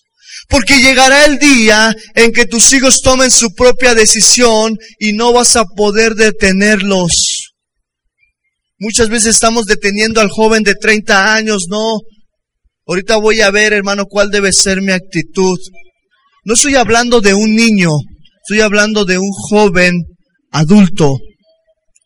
[0.49, 5.55] Porque llegará el día en que tus hijos tomen su propia decisión y no vas
[5.55, 7.53] a poder detenerlos.
[8.79, 11.99] Muchas veces estamos deteniendo al joven de 30 años, no.
[12.85, 15.57] Ahorita voy a ver, hermano, cuál debe ser mi actitud.
[16.43, 17.91] No estoy hablando de un niño,
[18.45, 20.03] Estoy hablando de un joven
[20.51, 21.17] adulto,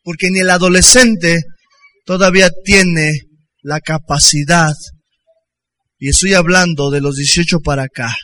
[0.03, 1.41] porque ni el adolescente
[2.05, 3.21] todavía tiene
[3.63, 4.73] la capacidad.
[5.97, 8.15] Y estoy hablando de los 18 para acá.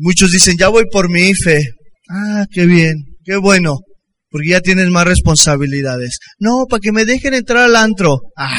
[0.00, 1.62] Muchos dicen, ya voy por mi IFE.
[2.10, 3.78] Ah, qué bien, qué bueno,
[4.30, 6.18] porque ya tienes más responsabilidades.
[6.38, 8.18] No, para que me dejen entrar al antro.
[8.36, 8.58] Ah,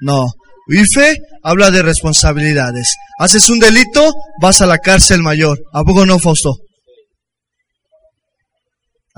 [0.00, 0.26] no.
[0.68, 2.94] IFE habla de responsabilidades.
[3.18, 5.58] Haces un delito, vas a la cárcel mayor.
[5.72, 6.58] ¿A poco no, Fausto?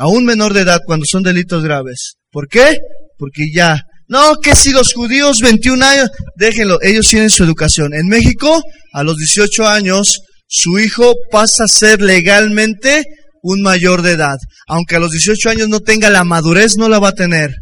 [0.03, 2.15] a un menor de edad cuando son delitos graves.
[2.31, 2.77] ¿Por qué?
[3.19, 3.81] Porque ya.
[4.09, 7.95] No, que si los judíos 21 años, déjenlo, ellos tienen su educación.
[7.95, 10.19] En México, a los 18 años,
[10.55, 13.05] su hijo pasa a ser legalmente
[13.43, 14.37] un mayor de edad.
[14.69, 17.55] Aunque a los 18 años no tenga la madurez, no la va a tener.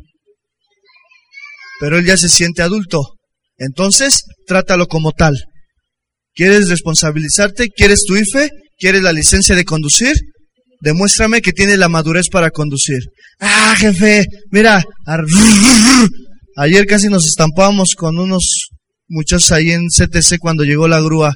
[1.78, 3.14] Pero él ya se siente adulto.
[3.58, 5.40] Entonces, trátalo como tal.
[6.34, 7.68] ¿Quieres responsabilizarte?
[7.68, 8.50] ¿Quieres tu IFE?
[8.76, 10.16] ¿Quieres la licencia de conducir?
[10.80, 13.04] Demuéstrame que tiene la madurez para conducir.
[13.38, 14.82] Ah, jefe, mira,
[16.56, 18.68] ayer casi nos estampamos con unos
[19.08, 21.34] muchachos ahí en CTC cuando llegó la grúa.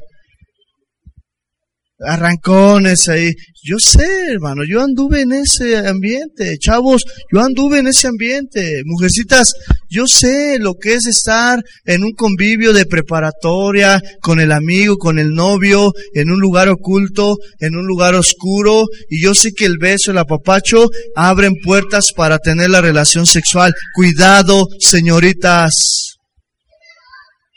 [2.01, 3.33] Arrancones ahí.
[3.63, 6.59] Yo sé, hermano, yo anduve en ese ambiente.
[6.59, 8.83] Chavos, yo anduve en ese ambiente.
[8.85, 9.53] Mujercitas,
[9.89, 15.19] yo sé lo que es estar en un convivio de preparatoria, con el amigo, con
[15.19, 18.85] el novio, en un lugar oculto, en un lugar oscuro.
[19.09, 23.73] Y yo sé que el beso, el apapacho, abren puertas para tener la relación sexual.
[23.95, 26.11] Cuidado, señoritas.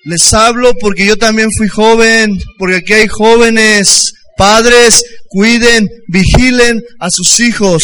[0.05, 7.09] Les hablo porque yo también fui joven, porque aquí hay jóvenes Padres, cuiden, vigilen a
[7.09, 7.83] sus hijos.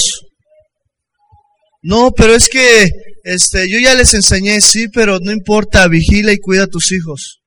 [1.82, 2.90] No, pero es que
[3.24, 7.40] este, yo ya les enseñé, sí, pero no importa, vigila y cuida a tus hijos.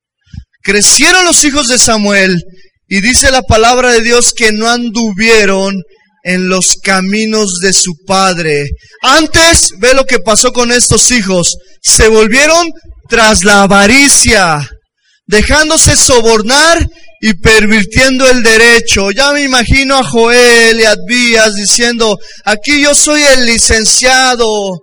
[0.61, 2.43] Crecieron los hijos de Samuel
[2.87, 5.81] y dice la palabra de Dios que no anduvieron
[6.23, 8.71] en los caminos de su padre.
[9.01, 11.57] Antes, ve lo que pasó con estos hijos.
[11.81, 12.69] Se volvieron
[13.07, 14.67] tras la avaricia,
[15.25, 16.85] dejándose sobornar
[17.21, 19.11] y pervirtiendo el derecho.
[19.11, 24.79] Ya me imagino a Joel y a Advías diciendo, aquí yo soy el licenciado.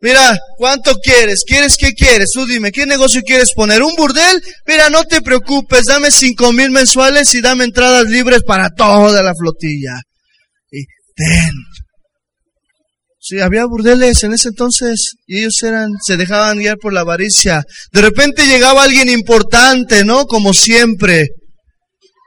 [0.00, 1.44] Mira, ¿cuánto quieres?
[1.46, 2.30] ¿Quieres qué quieres?
[2.34, 3.82] Tú dime, ¿qué negocio quieres poner?
[3.82, 4.42] ¿Un burdel?
[4.66, 9.32] Mira, no te preocupes, dame cinco mil mensuales y dame entradas libres para toda la
[9.34, 9.94] flotilla.
[10.70, 10.84] Y
[11.16, 11.52] ten.
[13.18, 17.64] Sí, había burdeles en ese entonces y ellos eran, se dejaban guiar por la avaricia.
[17.90, 20.26] De repente llegaba alguien importante, ¿no?
[20.26, 21.28] Como siempre.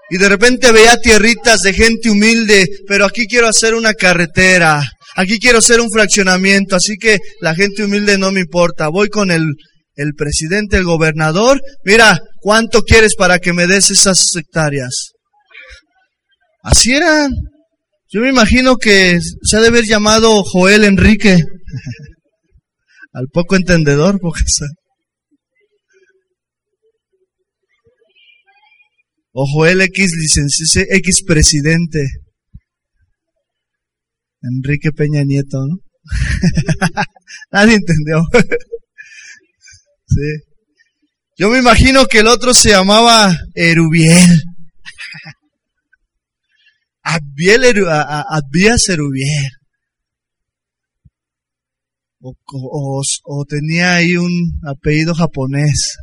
[0.10, 4.82] Y de repente veía tierritas de gente humilde, pero aquí quiero hacer una carretera,
[5.16, 8.88] aquí quiero hacer un fraccionamiento, así que la gente humilde no me importa.
[8.88, 9.44] Voy con el,
[9.96, 15.12] el presidente, el gobernador, mira, ¿cuánto quieres para que me des esas hectáreas?
[16.64, 17.32] Así eran.
[18.10, 21.38] Yo me imagino que se ha de haber llamado Joel Enrique,
[23.14, 24.44] al poco entendedor, porque
[29.40, 32.04] O Joel X, licenciado, X presidente.
[34.42, 35.78] Enrique Peña Nieto, ¿no?
[37.52, 38.24] Nadie entendió.
[40.08, 40.44] sí.
[41.38, 44.42] Yo me imagino que el otro se llamaba Erubiel.
[47.04, 49.52] Abiel Abías Erubiel.
[52.20, 55.96] O tenía ahí un apellido japonés.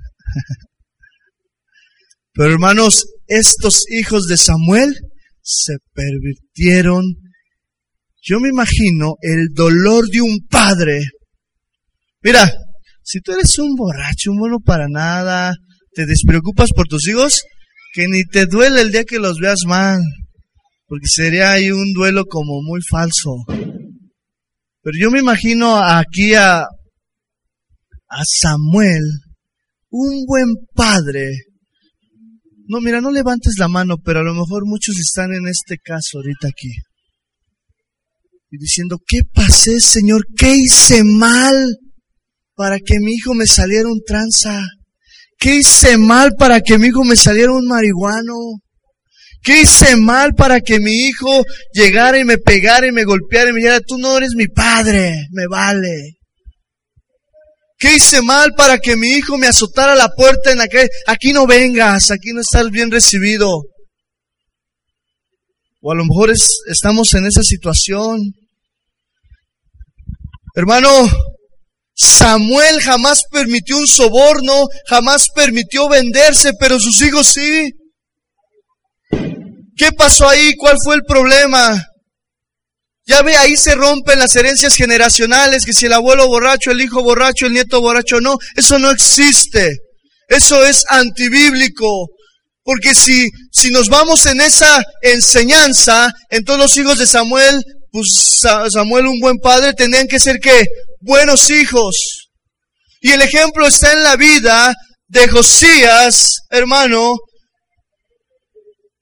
[2.33, 4.95] Pero hermanos, estos hijos de Samuel
[5.43, 7.05] se pervirtieron.
[8.23, 11.05] Yo me imagino el dolor de un padre.
[12.23, 12.51] Mira,
[13.03, 15.55] si tú eres un borracho, un bueno para nada,
[15.93, 17.43] te despreocupas por tus hijos,
[17.93, 20.01] que ni te duele el día que los veas mal,
[20.87, 23.45] porque sería ahí un duelo como muy falso.
[23.47, 29.03] Pero yo me imagino aquí a, a Samuel,
[29.91, 31.31] un buen padre,
[32.67, 36.19] no, mira, no levantes la mano, pero a lo mejor muchos están en este caso
[36.19, 36.73] ahorita aquí.
[38.51, 40.27] Y diciendo, ¿qué pasé, Señor?
[40.37, 41.77] ¿Qué hice mal
[42.55, 44.65] para que mi hijo me saliera un tranza?
[45.39, 48.35] ¿Qué hice mal para que mi hijo me saliera un marihuano?
[49.43, 53.53] ¿Qué hice mal para que mi hijo llegara y me pegara y me golpeara y
[53.53, 56.17] me dijera, tú no eres mi padre, me vale?
[57.85, 60.89] ¿Qué hice mal para que mi hijo me azotara la puerta en aquel?
[61.07, 63.51] Aquí no vengas, aquí no estás bien recibido.
[65.83, 66.33] O a lo mejor
[66.71, 68.33] estamos en esa situación.
[70.55, 70.89] Hermano,
[71.95, 77.71] Samuel jamás permitió un soborno, jamás permitió venderse, pero sus hijos sí.
[79.77, 80.55] ¿Qué pasó ahí?
[80.57, 81.85] ¿Cuál fue el problema?
[83.07, 87.03] Ya ve, ahí se rompen las herencias generacionales, que si el abuelo borracho, el hijo
[87.03, 89.77] borracho, el nieto borracho, no, eso no existe.
[90.29, 92.09] Eso es antibíblico.
[92.63, 98.41] Porque si, si nos vamos en esa enseñanza, en todos los hijos de Samuel, pues
[98.73, 100.65] Samuel, un buen padre, tendrían que ser que
[101.01, 102.31] buenos hijos.
[103.01, 104.75] Y el ejemplo está en la vida
[105.09, 107.17] de Josías, hermano.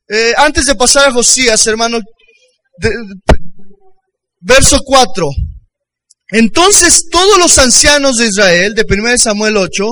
[0.09, 2.01] Eh, antes de pasar a Josías, hermano,
[4.43, 5.29] verso 4.
[6.31, 9.85] Entonces todos los ancianos de Israel, de 1 Samuel 8,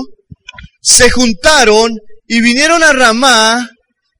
[0.82, 1.92] se juntaron
[2.26, 3.68] y vinieron a Ramá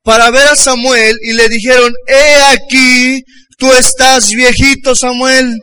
[0.03, 3.23] para ver a Samuel y le dijeron, he aquí,
[3.59, 5.57] tú estás viejito Samuel.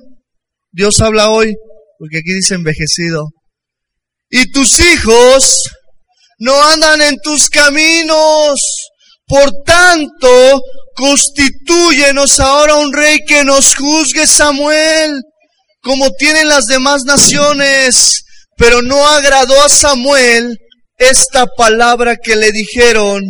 [0.72, 1.55] Dios habla hoy,
[1.97, 3.26] porque aquí dice envejecido.
[4.30, 5.70] Y tus hijos
[6.39, 8.59] no andan en tus caminos.
[9.26, 10.61] Por tanto,
[10.98, 15.22] Constitúyenos ahora un rey que nos juzgue, Samuel,
[15.80, 18.24] como tienen las demás naciones.
[18.58, 20.58] Pero no agradó a Samuel
[20.98, 23.22] esta palabra que le dijeron,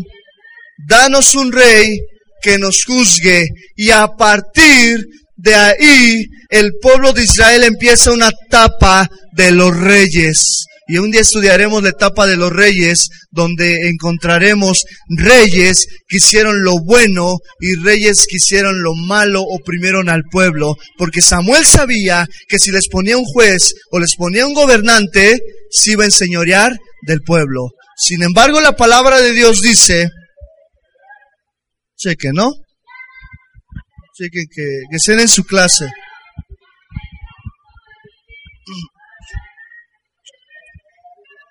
[0.88, 2.00] danos un rey
[2.42, 3.50] que nos juzgue.
[3.76, 5.04] Y a partir
[5.36, 10.64] de ahí, el pueblo de Israel empieza una etapa de los reyes.
[10.88, 16.76] Y un día estudiaremos la etapa de los reyes, donde encontraremos reyes que hicieron lo
[16.84, 20.76] bueno y reyes que hicieron lo malo, oprimieron al pueblo.
[20.98, 25.92] Porque Samuel sabía que si les ponía un juez o les ponía un gobernante, se
[25.92, 27.72] iba a enseñorear del pueblo.
[27.98, 30.10] Sin embargo, la palabra de Dios dice,
[31.98, 32.52] cheque, ¿no?
[34.18, 35.92] Cheque que, que sean en su clase.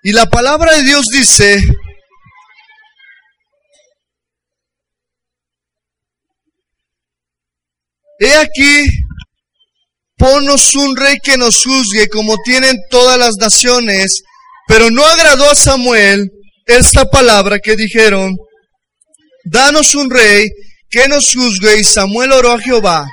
[0.03, 1.61] Y la palabra de Dios dice,
[8.19, 8.85] he aquí,
[10.17, 14.21] ponos un rey que nos juzgue como tienen todas las naciones,
[14.67, 16.29] pero no agradó a Samuel
[16.65, 18.35] esta palabra que dijeron,
[19.45, 20.47] danos un rey
[20.89, 23.05] que nos juzgue y Samuel oró a Jehová.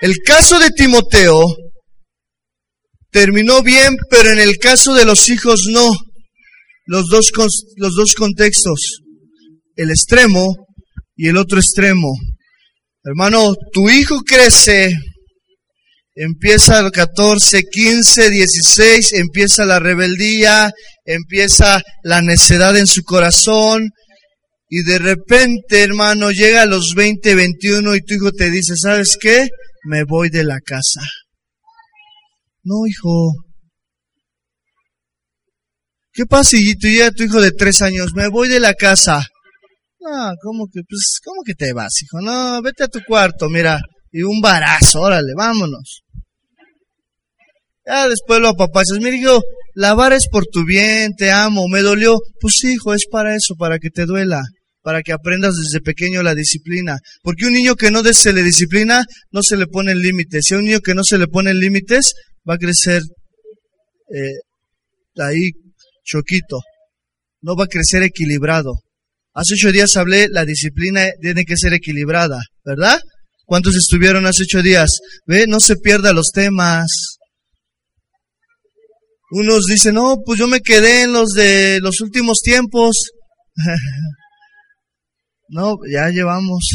[0.00, 1.44] El caso de Timoteo
[3.16, 5.90] terminó bien, pero en el caso de los hijos no.
[6.84, 7.32] Los dos,
[7.76, 9.00] los dos contextos,
[9.74, 10.54] el extremo
[11.16, 12.12] y el otro extremo.
[13.02, 14.94] Hermano, tu hijo crece,
[16.14, 20.70] empieza el 14, 15, 16, empieza la rebeldía,
[21.06, 23.88] empieza la necedad en su corazón,
[24.68, 29.16] y de repente, hermano, llega a los 20, 21 y tu hijo te dice, ¿sabes
[29.18, 29.48] qué?
[29.84, 31.00] Me voy de la casa.
[32.68, 33.32] No, hijo.
[36.12, 38.12] ¿Qué pasa si llega tu hijo de tres años?
[38.12, 39.24] Me voy de la casa.
[40.00, 42.20] No, ¿cómo que, pues, cómo que te vas, hijo?
[42.20, 43.80] No, vete a tu cuarto, mira.
[44.10, 46.02] Y un barazo, órale, vámonos.
[47.86, 48.98] Ya después lo apapachas.
[48.98, 49.40] Mira, hijo,
[49.76, 52.18] lavar es por tu bien, te amo, me dolió.
[52.40, 54.42] Pues hijo, es para eso, para que te duela,
[54.82, 56.98] para que aprendas desde pequeño la disciplina.
[57.22, 60.46] Porque un niño que no se le disciplina, no se le ponen límites.
[60.48, 62.12] Si a un niño que no se le ponen límites,
[62.48, 63.02] va a crecer
[64.14, 64.38] eh,
[65.18, 65.50] ahí
[66.04, 66.60] choquito,
[67.42, 68.74] no va a crecer equilibrado.
[69.34, 72.98] Hace ocho días hablé, la disciplina tiene que ser equilibrada, ¿verdad?
[73.44, 74.98] ¿Cuántos estuvieron hace ocho días?
[75.26, 77.18] Ve, no se pierda los temas.
[79.30, 83.10] Unos dicen, no, pues yo me quedé en los de los últimos tiempos.
[85.48, 86.70] no, ya llevamos.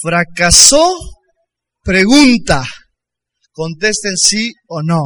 [0.00, 0.94] Fracasó
[1.82, 2.64] Pregunta,
[3.52, 5.02] contesten sí o no.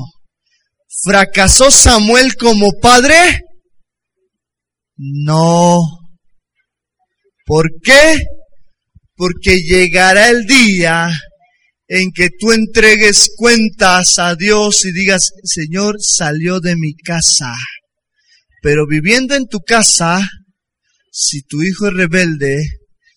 [1.05, 3.41] ¿Fracasó Samuel como padre?
[4.97, 5.81] No.
[7.47, 8.25] ¿Por qué?
[9.15, 11.09] Porque llegará el día
[11.89, 17.55] en que tú entregues cuentas a Dios y digas, Señor, salió de mi casa.
[18.61, 20.29] Pero viviendo en tu casa,
[21.11, 22.67] si tu hijo es rebelde,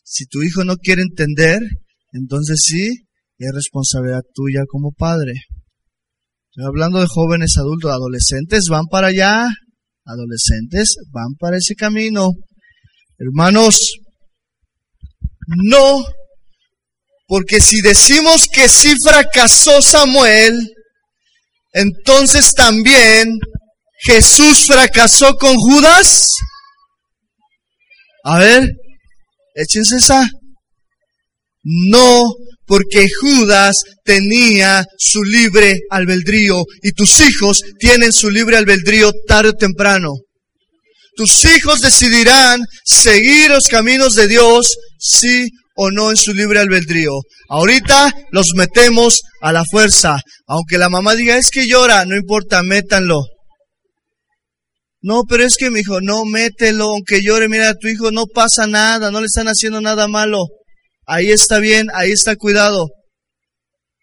[0.04, 1.62] si tu hijo no quiere entender,
[2.14, 3.09] entonces sí,
[3.46, 5.34] es responsabilidad tuya como padre.
[6.52, 9.48] Estoy hablando de jóvenes adultos, adolescentes van para allá,
[10.06, 12.32] adolescentes van para ese camino.
[13.18, 13.94] Hermanos,
[15.48, 16.06] no,
[17.28, 20.54] porque si decimos que sí fracasó Samuel,
[21.74, 23.38] entonces también
[24.02, 26.36] Jesús fracasó con Judas.
[28.24, 28.70] A ver,
[29.56, 30.30] échense esa.
[31.64, 32.24] No,
[32.70, 39.54] porque Judas tenía su libre albedrío y tus hijos tienen su libre albedrío tarde o
[39.54, 40.14] temprano.
[41.16, 44.68] Tus hijos decidirán seguir los caminos de Dios,
[45.00, 47.14] sí o no en su libre albedrío.
[47.50, 50.22] Ahorita los metemos a la fuerza.
[50.46, 53.24] Aunque la mamá diga, es que llora, no importa, métanlo.
[55.02, 58.28] No, pero es que mi hijo, no, mételo, aunque llore, mira, a tu hijo no
[58.28, 60.46] pasa nada, no le están haciendo nada malo.
[61.12, 62.88] Ahí está bien, ahí está cuidado.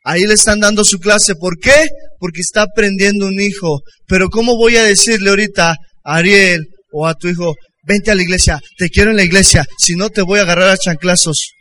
[0.02, 1.36] Ahí le están dando su clase.
[1.36, 1.86] ¿Por qué?
[2.18, 3.82] Porque está aprendiendo un hijo.
[4.08, 7.54] Pero ¿cómo voy a decirle ahorita a Ariel o a tu hijo,
[7.86, 10.68] vente a la iglesia, te quiero en la iglesia, si no te voy a agarrar
[10.68, 11.52] a chanclazos?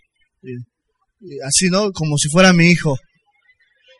[1.45, 1.91] Así, ¿no?
[1.91, 2.97] Como si fuera mi hijo.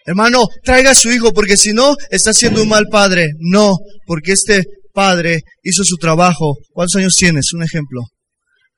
[0.04, 3.34] Hermano, traiga a su hijo porque si no, está siendo un mal padre.
[3.38, 3.76] No,
[4.08, 6.56] porque este padre hizo su trabajo.
[6.72, 7.54] ¿Cuántos años tienes?
[7.54, 8.02] Un ejemplo.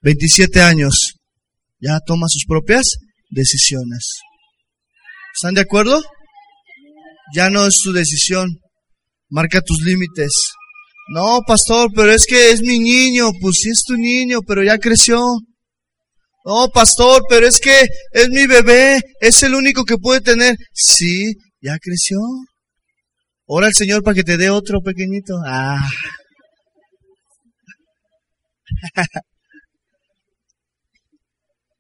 [0.01, 1.16] 27 años
[1.79, 2.83] ya toma sus propias
[3.29, 4.19] decisiones.
[5.35, 6.01] ¿Están de acuerdo?
[7.35, 8.49] Ya no es tu decisión.
[9.29, 10.31] Marca tus límites.
[11.09, 13.29] No, pastor, pero es que es mi niño.
[13.39, 15.19] Pues sí es tu niño, pero ya creció.
[16.45, 18.99] No, pastor, pero es que es mi bebé.
[19.19, 20.55] Es el único que puede tener.
[20.73, 22.17] Sí, ya creció.
[23.45, 25.35] Ora al Señor para que te dé otro pequeñito.
[25.45, 25.87] Ah.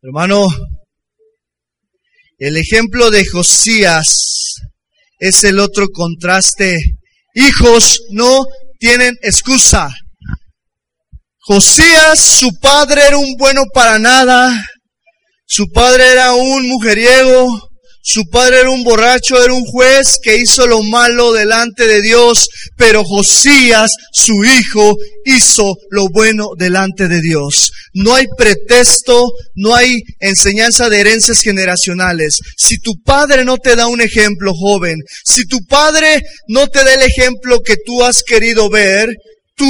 [0.07, 0.47] Hermano,
[2.37, 4.55] el ejemplo de Josías
[5.19, 6.77] es el otro contraste.
[7.35, 8.45] Hijos no
[8.79, 9.89] tienen excusa.
[11.39, 14.65] Josías, su padre era un bueno para nada.
[15.45, 17.66] Su padre era un mujeriego.
[18.09, 22.47] Su padre era un borracho, era un juez que hizo lo malo delante de Dios,
[22.77, 24.95] pero Josías, su hijo,
[25.25, 27.69] hizo lo bueno delante de Dios.
[27.93, 32.39] No hay pretexto, no hay enseñanza de herencias generacionales.
[32.55, 36.93] Si tu padre no te da un ejemplo, joven, si tu padre no te da
[36.93, 39.09] el ejemplo que tú has querido ver,
[39.57, 39.67] tú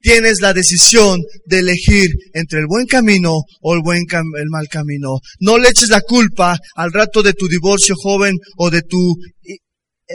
[0.00, 5.18] tienes la decisión de elegir entre el buen camino o el buen el mal camino.
[5.40, 9.16] No le eches la culpa al rato de tu divorcio joven o de tu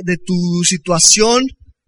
[0.04, 1.44] de tu situación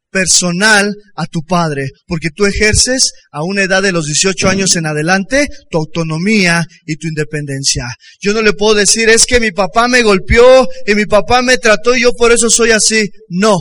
[0.09, 4.85] personal a tu padre, porque tú ejerces a una edad de los 18 años en
[4.85, 7.85] adelante tu autonomía y tu independencia.
[8.19, 11.57] Yo no le puedo decir, es que mi papá me golpeó y mi papá me
[11.57, 13.07] trató y yo por eso soy así.
[13.29, 13.57] No,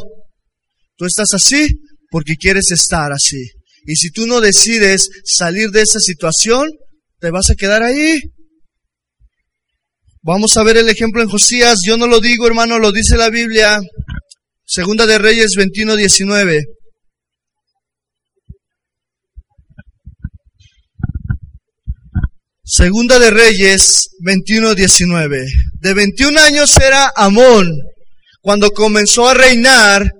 [0.96, 1.68] tú estás así
[2.10, 3.55] porque quieres estar así.
[3.86, 6.68] Y si tú no decides salir de esa situación,
[7.20, 8.20] te vas a quedar ahí.
[10.22, 11.78] Vamos a ver el ejemplo en Josías.
[11.86, 13.78] Yo no lo digo, hermano, lo dice la Biblia.
[14.64, 16.64] Segunda de Reyes 21, 19.
[22.64, 25.46] Segunda de Reyes 21, 19.
[25.80, 27.70] De 21 años era Amón
[28.40, 30.10] cuando comenzó a reinar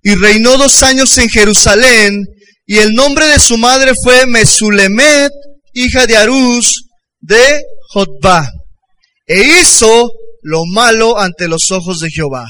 [0.00, 2.24] y reinó dos años en Jerusalén
[2.66, 5.32] y el nombre de su madre fue Mesulemet,
[5.72, 6.88] hija de Arús
[7.20, 7.62] de
[7.92, 8.50] Jotba.
[9.24, 10.10] E hizo
[10.42, 12.48] lo malo ante los ojos de Jehová.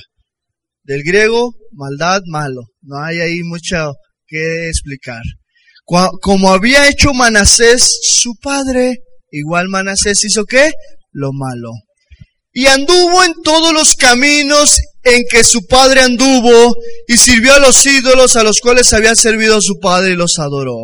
[0.84, 2.62] Del griego, maldad, malo.
[2.80, 3.94] No hay ahí mucho
[4.26, 5.22] que explicar.
[5.84, 8.96] Como había hecho Manasés, su padre,
[9.30, 10.72] igual Manasés hizo qué?
[11.12, 11.72] Lo malo.
[12.52, 16.74] Y anduvo en todos los caminos en que su padre anduvo
[17.06, 20.78] y sirvió a los ídolos a los cuales había servido su padre y los adoró.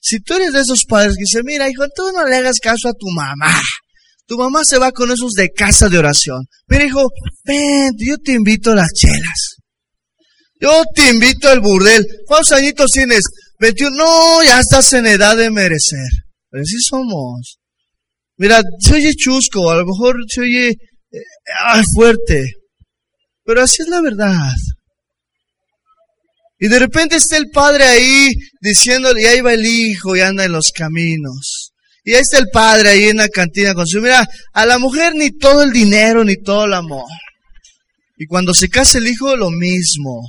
[0.00, 2.88] Si tú eres de esos padres que dicen, mira hijo, tú no le hagas caso
[2.88, 3.60] a tu mamá.
[4.26, 6.44] Tu mamá se va con esos de casa de oración.
[6.66, 7.08] Pero hijo,
[7.44, 9.56] ven, yo te invito a las chelas.
[10.60, 12.04] Yo te invito al burdel.
[12.26, 13.22] ¿Cuántos añitos tienes?
[13.60, 13.96] 21.
[13.96, 16.08] No, ya estás en edad de merecer.
[16.50, 17.58] Pero así somos.
[18.36, 22.50] Mira, se oye chusco, a lo mejor se oye eh, fuerte.
[23.44, 24.52] Pero así es la verdad.
[26.58, 30.44] Y de repente está el padre ahí diciéndole, y ahí va el hijo y anda
[30.44, 31.72] en los caminos.
[32.04, 35.14] Y ahí está el padre ahí en la cantina con su, mira, a la mujer
[35.14, 37.10] ni todo el dinero ni todo el amor.
[38.16, 40.22] Y cuando se casa el hijo, lo mismo.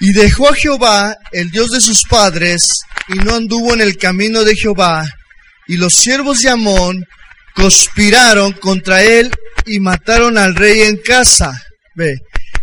[0.00, 2.62] Y dejó a Jehová, el Dios de sus padres,
[3.08, 5.04] y no anduvo en el camino de Jehová.
[5.68, 7.04] Y los siervos de Amón
[7.54, 9.30] conspiraron contra él
[9.66, 11.52] y mataron al rey en casa.
[11.94, 12.16] Ve.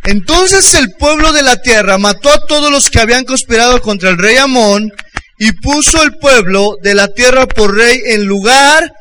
[0.03, 4.17] Entonces el pueblo de la tierra mató a todos los que habían conspirado contra el
[4.17, 4.89] rey Amón
[5.37, 8.91] y puso el pueblo de la tierra por rey en lugar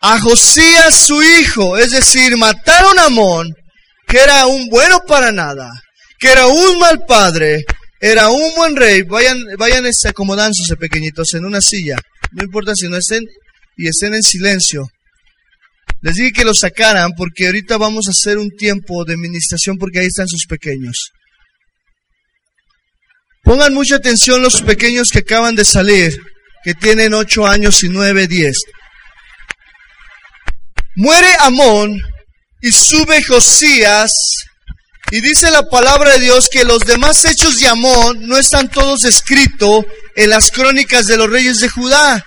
[0.00, 1.76] a Josías su hijo.
[1.76, 3.54] Es decir, mataron a Amón,
[4.08, 5.70] que era un bueno para nada,
[6.18, 7.64] que era un mal padre,
[8.00, 9.02] era un buen rey.
[9.02, 11.96] Vayan, vayan acomodándose pequeñitos en una silla.
[12.32, 13.24] No importa si no estén
[13.76, 14.88] y estén en silencio.
[16.02, 20.00] Les dije que los sacaran porque ahorita vamos a hacer un tiempo de administración porque
[20.00, 21.10] ahí están sus pequeños.
[23.42, 26.16] Pongan mucha atención los pequeños que acaban de salir,
[26.64, 28.56] que tienen ocho años y nueve, diez.
[30.96, 32.00] Muere Amón
[32.60, 34.12] y sube Josías
[35.10, 39.04] y dice la palabra de Dios que los demás hechos de Amón no están todos
[39.04, 39.84] escritos
[40.16, 42.24] en las crónicas de los reyes de Judá.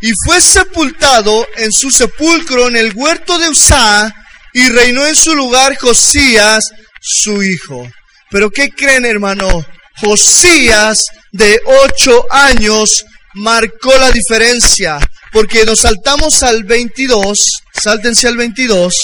[0.00, 4.14] Y fue sepultado en su sepulcro en el huerto de Usá
[4.52, 6.64] y reinó en su lugar Josías,
[7.00, 7.90] su hijo.
[8.30, 9.64] Pero ¿qué creen, hermano?
[9.96, 13.04] Josías de ocho años
[13.34, 14.98] marcó la diferencia.
[15.32, 18.94] Porque nos saltamos al 22, sáltense al 22.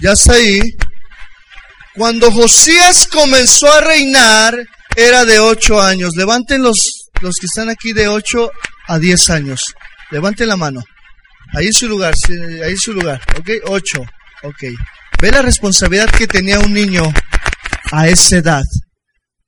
[0.00, 0.60] Ya está ahí.
[1.94, 4.56] Cuando Josías comenzó a reinar,
[4.96, 6.14] era de ocho años.
[6.16, 8.50] Levanten los, los que están aquí de ocho
[8.88, 9.74] a diez años.
[10.10, 10.82] Levanten la mano.
[11.52, 12.14] Ahí es su lugar,
[12.64, 13.20] ahí es su lugar.
[13.38, 13.50] ¿Ok?
[13.66, 14.02] Ocho.
[14.42, 14.64] Ok.
[15.20, 17.02] Ve la responsabilidad que tenía un niño
[17.92, 18.64] a esa edad.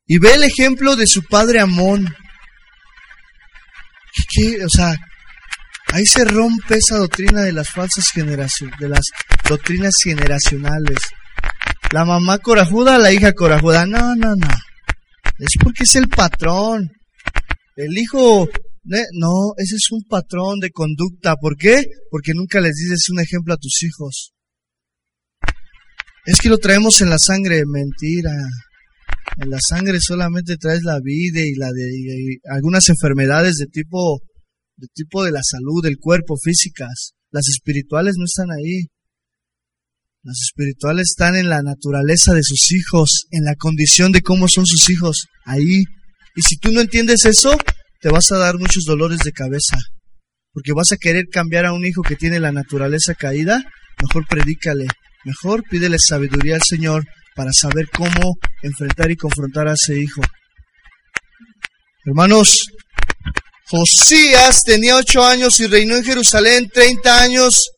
[0.07, 2.15] Y ve el ejemplo de su padre Amón.
[4.29, 4.65] ¿Qué?
[4.65, 4.95] O sea,
[5.93, 9.05] ahí se rompe esa doctrina de las falsas generaciones, de las
[9.49, 10.99] doctrinas generacionales.
[11.93, 13.87] La mamá corajuda, la hija corajuda.
[13.87, 14.49] No, no, no.
[15.39, 16.91] Es porque es el patrón.
[17.77, 18.49] El hijo,
[18.85, 21.37] no, ese es un patrón de conducta.
[21.37, 21.85] ¿Por qué?
[22.11, 24.33] Porque nunca les dices un ejemplo a tus hijos.
[26.25, 28.33] Es que lo traemos en la sangre, mentira.
[29.39, 34.21] En la sangre solamente traes la vida y la de algunas enfermedades de tipo
[34.93, 37.13] tipo de la salud, del cuerpo, físicas.
[37.31, 38.87] Las espirituales no están ahí.
[40.23, 44.67] Las espirituales están en la naturaleza de sus hijos, en la condición de cómo son
[44.67, 45.83] sus hijos, ahí.
[46.37, 47.57] Y si tú no entiendes eso,
[48.01, 49.79] te vas a dar muchos dolores de cabeza.
[50.53, 53.65] Porque vas a querer cambiar a un hijo que tiene la naturaleza caída,
[54.01, 54.87] mejor predícale,
[55.25, 57.05] mejor pídele sabiduría al Señor
[57.35, 60.23] para saber cómo enfrentar y confrontar a ese hijo.
[62.05, 62.67] Hermanos,
[63.73, 67.71] Josías tenía ocho años y reinó en Jerusalén treinta años,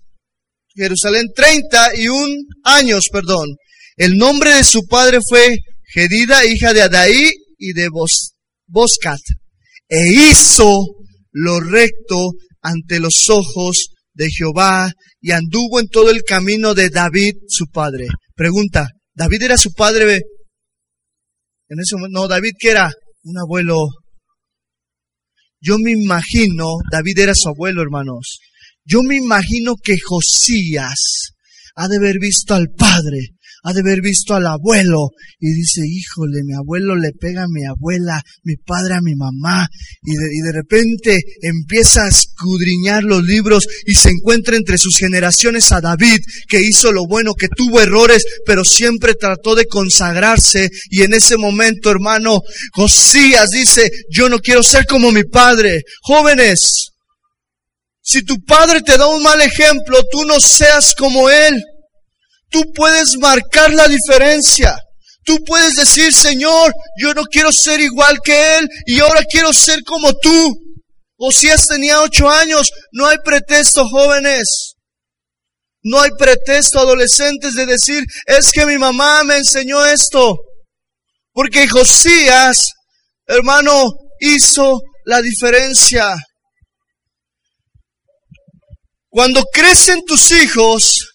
[0.74, 2.34] Jerusalén treinta y un
[2.64, 3.54] años, perdón.
[3.96, 7.88] El nombre de su padre fue Gedida, hija de Adaí y de
[8.66, 9.20] Boscat,
[9.88, 10.84] e hizo
[11.30, 14.90] lo recto ante los ojos de Jehová
[15.20, 18.08] y anduvo en todo el camino de David, su padre.
[18.34, 20.22] Pregunta, David era su padre.
[21.68, 22.92] En ese momento, no, David que era
[23.22, 23.76] un abuelo.
[25.64, 28.38] Yo me imagino, David era su abuelo, hermanos.
[28.84, 31.32] Yo me imagino que Josías
[31.74, 33.30] ha de haber visto al padre
[33.64, 35.08] ha de haber visto al abuelo
[35.40, 39.66] y dice, híjole, mi abuelo le pega a mi abuela, mi padre a mi mamá,
[40.02, 44.98] y de, y de repente empieza a escudriñar los libros y se encuentra entre sus
[44.98, 50.68] generaciones a David, que hizo lo bueno, que tuvo errores, pero siempre trató de consagrarse,
[50.90, 52.40] y en ese momento, hermano,
[52.72, 55.82] Josías dice, yo no quiero ser como mi padre.
[56.02, 56.90] Jóvenes,
[58.02, 61.62] si tu padre te da un mal ejemplo, tú no seas como él.
[62.54, 64.78] Tú puedes marcar la diferencia.
[65.24, 69.82] Tú puedes decir, Señor, yo no quiero ser igual que Él y ahora quiero ser
[69.82, 70.54] como tú.
[71.16, 72.70] Osías tenía ocho años.
[72.92, 74.76] No hay pretexto, jóvenes.
[75.82, 80.36] No hay pretexto, adolescentes, de decir, es que mi mamá me enseñó esto.
[81.32, 82.70] Porque Josías,
[83.26, 83.84] hermano,
[84.20, 86.14] hizo la diferencia.
[89.08, 91.13] Cuando crecen tus hijos,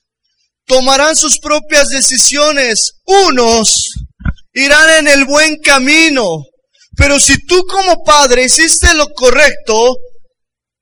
[0.69, 2.91] tomarán sus propias decisiones.
[3.03, 3.89] Unos
[4.53, 6.43] irán en el buen camino.
[6.95, 9.97] Pero si tú como padre hiciste lo correcto,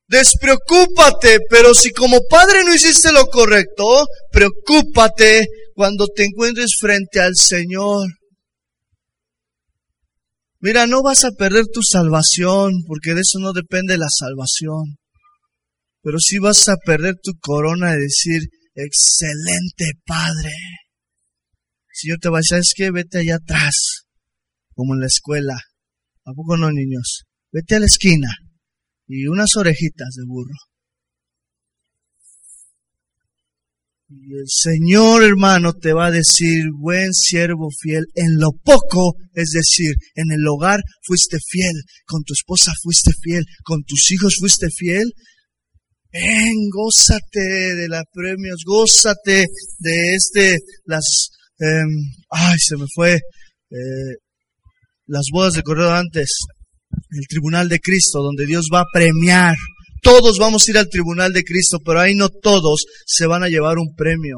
[0.08, 1.40] despreocúpate.
[1.50, 8.08] Pero si como padre no hiciste lo correcto, preocúpate cuando te encuentres frente al Señor.
[10.60, 14.98] Mira, no vas a perder tu salvación, porque de eso no depende la salvación.
[16.02, 18.42] Pero sí vas a perder tu corona de decir,
[18.84, 20.54] excelente Padre.
[22.04, 24.06] Yo te voy a decir, es que vete allá atrás,
[24.74, 25.56] como en la escuela.
[26.26, 27.24] ¿A poco no, niños?
[27.52, 28.30] Vete a la esquina
[29.08, 30.56] y unas orejitas de burro.
[34.10, 39.50] Y el Señor, hermano, te va a decir, buen siervo fiel, en lo poco, es
[39.52, 44.70] decir, en el hogar fuiste fiel, con tu esposa fuiste fiel, con tus hijos fuiste
[44.70, 45.12] fiel,
[46.12, 49.46] Ven, gózate de los premios, gózate
[49.80, 51.30] de este, las,
[51.60, 51.88] em,
[52.30, 54.16] ay, se me fue, eh,
[55.08, 56.30] las bodas de correo antes,
[57.12, 59.56] el tribunal de Cristo, donde Dios va a premiar.
[60.02, 63.50] Todos vamos a ir al tribunal de Cristo, pero ahí no todos se van a
[63.50, 64.38] llevar un premio.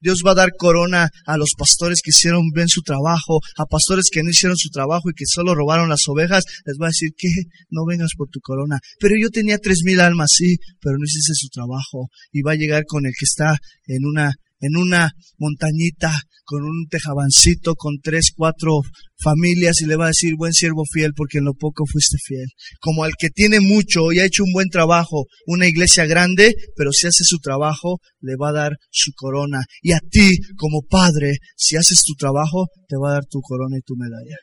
[0.00, 4.06] Dios va a dar corona a los pastores que hicieron bien su trabajo, a pastores
[4.10, 6.44] que no hicieron su trabajo y que solo robaron las ovejas.
[6.64, 7.28] Les va a decir que
[7.70, 8.78] no vengas por tu corona.
[8.98, 12.08] Pero yo tenía tres mil almas, sí, pero no hiciste su trabajo.
[12.32, 16.12] Y va a llegar con el que está en una en una montañita
[16.50, 18.80] con un tejabancito con tres, cuatro
[19.22, 22.48] familias y le va a decir, buen siervo fiel, porque en lo poco fuiste fiel.
[22.80, 26.90] Como al que tiene mucho y ha hecho un buen trabajo, una iglesia grande, pero
[26.90, 29.60] si hace su trabajo, le va a dar su corona.
[29.80, 33.76] Y a ti, como padre, si haces tu trabajo, te va a dar tu corona
[33.78, 34.38] y tu medalla.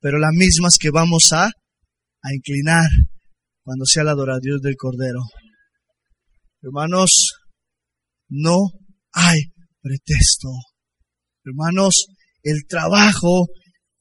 [0.00, 2.88] Pero las mismas que vamos a, a inclinar
[3.62, 5.20] cuando sea la adoración del Cordero.
[6.62, 7.32] Hermanos,
[8.28, 8.70] no
[9.16, 9.38] hay
[9.80, 10.48] pretexto.
[11.44, 12.06] Hermanos,
[12.42, 13.46] el trabajo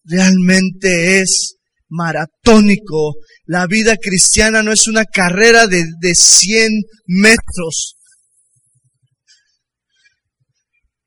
[0.04, 1.56] realmente es
[1.88, 3.16] maratónico.
[3.46, 6.70] La vida cristiana no es una carrera de, de 100
[7.08, 7.96] metros.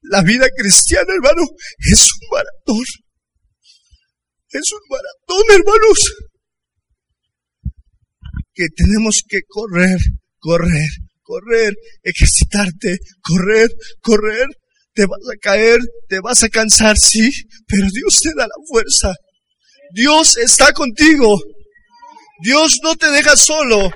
[0.03, 1.43] La vida cristiana, hermano,
[1.79, 2.85] es un maratón.
[4.51, 5.99] Es un maratón, hermanos.
[8.55, 10.01] que tenemos que correr,
[10.41, 10.89] correr,
[11.29, 13.71] correr, ejercitarte, correr,
[14.01, 14.47] correr.
[14.95, 17.31] Te vas a caer, te vas a cansar, sí,
[17.69, 19.15] pero Dios te da la fuerza.
[19.93, 21.39] Dios está contigo.
[22.43, 23.91] Dios no te deja solo.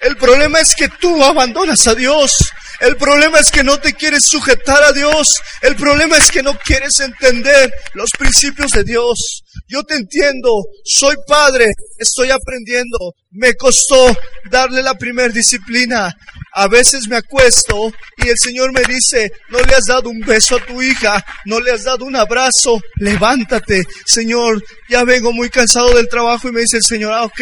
[0.00, 2.32] El problema es que tú abandonas a Dios.
[2.80, 5.40] El problema es que no te quieres sujetar a Dios.
[5.62, 9.42] El problema es que no quieres entender los principios de Dios.
[9.66, 10.50] Yo te entiendo,
[10.84, 11.66] soy padre,
[11.98, 13.14] estoy aprendiendo.
[13.32, 14.16] Me costó
[14.50, 16.14] darle la primer disciplina.
[16.52, 20.56] A veces me acuesto y el Señor me dice, no le has dado un beso
[20.56, 23.84] a tu hija, no le has dado un abrazo, levántate.
[24.06, 27.40] Señor, ya vengo muy cansado del trabajo y me dice el Señor, ah, ok,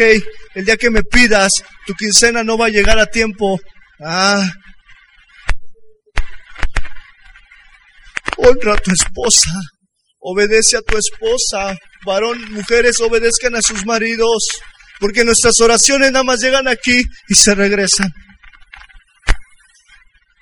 [0.55, 1.51] el día que me pidas,
[1.85, 3.59] tu quincena no va a llegar a tiempo.
[4.03, 4.43] Ah,
[8.37, 9.49] honra a tu esposa,
[10.19, 14.47] obedece a tu esposa, varón, mujeres obedezcan a sus maridos,
[14.99, 18.11] porque nuestras oraciones nada más llegan aquí y se regresan.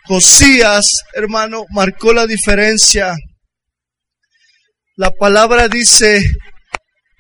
[0.07, 3.15] Josías, hermano, marcó la diferencia.
[4.97, 6.23] La palabra dice,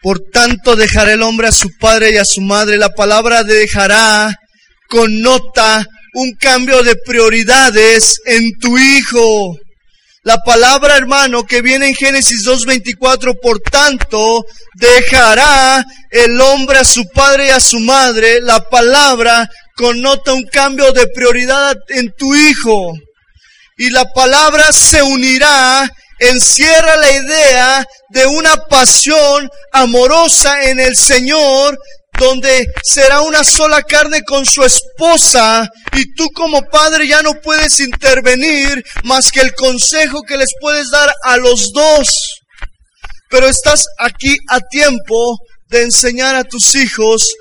[0.01, 2.77] por tanto dejará el hombre a su padre y a su madre.
[2.77, 4.35] La palabra dejará
[4.87, 5.83] connota
[6.13, 9.57] un cambio de prioridades en tu hijo.
[10.23, 17.07] La palabra, hermano, que viene en Génesis 2.24, por tanto, dejará el hombre a su
[17.09, 18.41] padre y a su madre.
[18.41, 22.93] La palabra connota un cambio de prioridad en tu hijo.
[23.77, 31.77] Y la palabra se unirá, encierra la idea de una pasión amorosa en el Señor
[32.17, 37.79] donde será una sola carne con su esposa y tú como padre ya no puedes
[37.81, 42.07] intervenir más que el consejo que les puedes dar a los dos.
[43.29, 47.33] Pero estás aquí a tiempo de enseñar a tus hijos,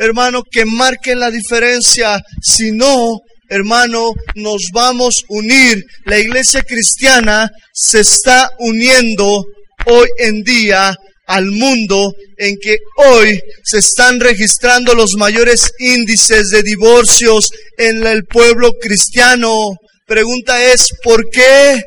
[0.00, 2.20] hermano, que marquen la diferencia.
[2.42, 5.84] Si no, hermano, nos vamos a unir.
[6.06, 9.44] La iglesia cristiana se está uniendo
[9.86, 10.96] hoy en día
[11.26, 18.24] al mundo en que hoy se están registrando los mayores índices de divorcios en el
[18.24, 19.76] pueblo cristiano.
[20.06, 21.82] Pregunta es, ¿por qué?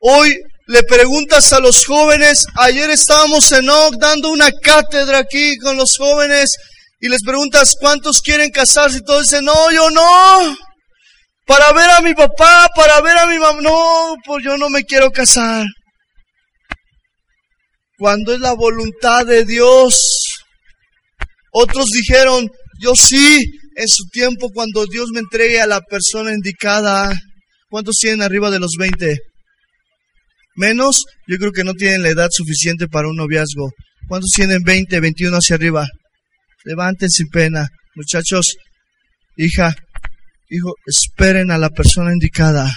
[0.00, 0.34] Hoy
[0.72, 5.96] le preguntas a los jóvenes, ayer estábamos en OC dando una cátedra aquí con los
[5.98, 6.56] jóvenes
[6.98, 10.56] y les preguntas cuántos quieren casarse y todos dicen, no, yo no.
[11.44, 14.82] Para ver a mi papá, para ver a mi mamá, no, pues yo no me
[14.84, 15.66] quiero casar
[17.98, 20.40] cuando es la voluntad de Dios.
[21.52, 22.48] Otros dijeron,
[22.80, 23.44] yo sí,
[23.76, 27.12] en su tiempo, cuando Dios me entregue a la persona indicada.
[27.68, 29.31] ¿Cuántos tienen arriba de los 20?
[30.56, 33.70] Menos, yo creo que no tienen la edad suficiente para un noviazgo.
[34.08, 35.86] ¿Cuántos tienen 20, 21 hacia arriba?
[36.64, 37.68] Levanten sin pena.
[37.94, 38.56] Muchachos,
[39.36, 39.74] hija,
[40.50, 42.74] hijo, esperen a la persona indicada.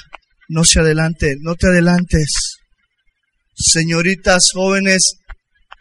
[0.48, 2.58] No se adelante, no te adelantes.
[3.56, 5.16] Señoritas jóvenes,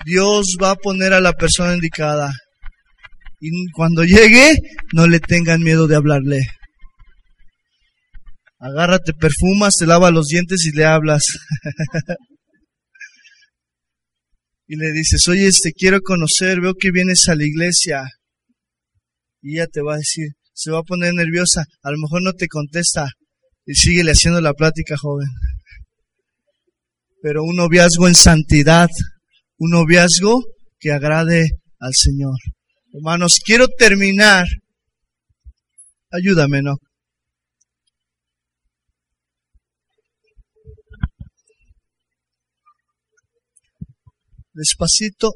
[0.04, 2.32] Dios va a poner a la persona indicada.
[3.40, 4.56] Y cuando llegue,
[4.92, 6.48] no le tengan miedo de hablarle.
[8.64, 11.22] Agárrate, perfumas, te lava los dientes y le hablas.
[14.66, 18.04] y le dices, oye, te quiero conocer, veo que vienes a la iglesia.
[19.42, 22.32] Y ella te va a decir, se va a poner nerviosa, a lo mejor no
[22.32, 23.08] te contesta.
[23.66, 25.28] Y síguele haciendo la plática, joven
[27.24, 28.90] pero un noviazgo en santidad,
[29.56, 30.44] un noviazgo
[30.78, 32.36] que agrade al Señor.
[32.92, 34.46] Hermanos, quiero terminar.
[36.12, 36.76] Ayúdame, ¿no?
[44.54, 45.32] Despacito.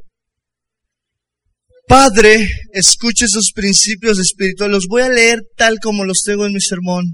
[1.88, 4.74] Padre, escuche esos principios espirituales.
[4.74, 7.04] Los voy a leer tal como los tengo en mi sermón.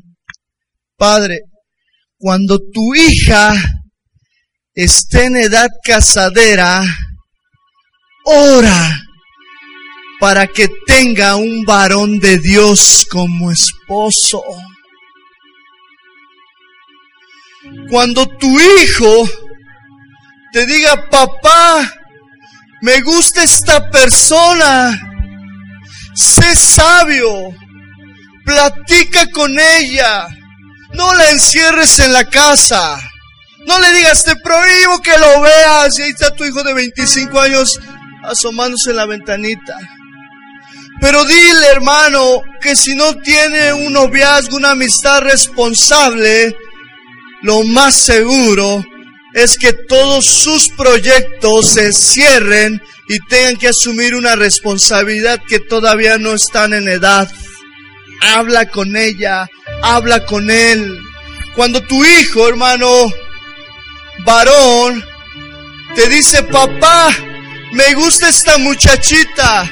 [0.97, 1.41] Padre,
[2.19, 3.55] cuando tu hija
[4.75, 6.85] esté en edad casadera,
[8.27, 9.01] ora
[10.21, 14.43] para que tenga un varón de Dios como esposo.
[17.91, 19.29] Cuando tu hijo
[20.55, 21.93] te diga, papá,
[22.81, 24.99] me gusta esta persona,
[26.15, 27.51] sé sabio,
[28.47, 30.27] platica con ella,
[30.95, 32.99] no la encierres en la casa
[33.67, 35.99] no le digas, te prohíbo que lo veas.
[35.99, 37.81] Y ahí está tu hijo de 25 años
[38.25, 39.77] asomándose en la ventanita.
[41.01, 46.57] Pero dile, hermano, que si no tiene un noviazgo, una amistad responsable,
[47.43, 48.85] lo más seguro
[49.35, 56.18] es que todos sus proyectos se cierren y tengan que asumir una responsabilidad que todavía
[56.18, 57.30] no están en edad.
[58.22, 59.49] Habla con ella,
[59.82, 60.99] habla con él.
[61.57, 63.12] Cuando tu hijo, hermano,
[64.24, 65.05] varón,
[65.97, 67.14] te dice, papá,
[67.72, 69.68] me gusta esta muchachita.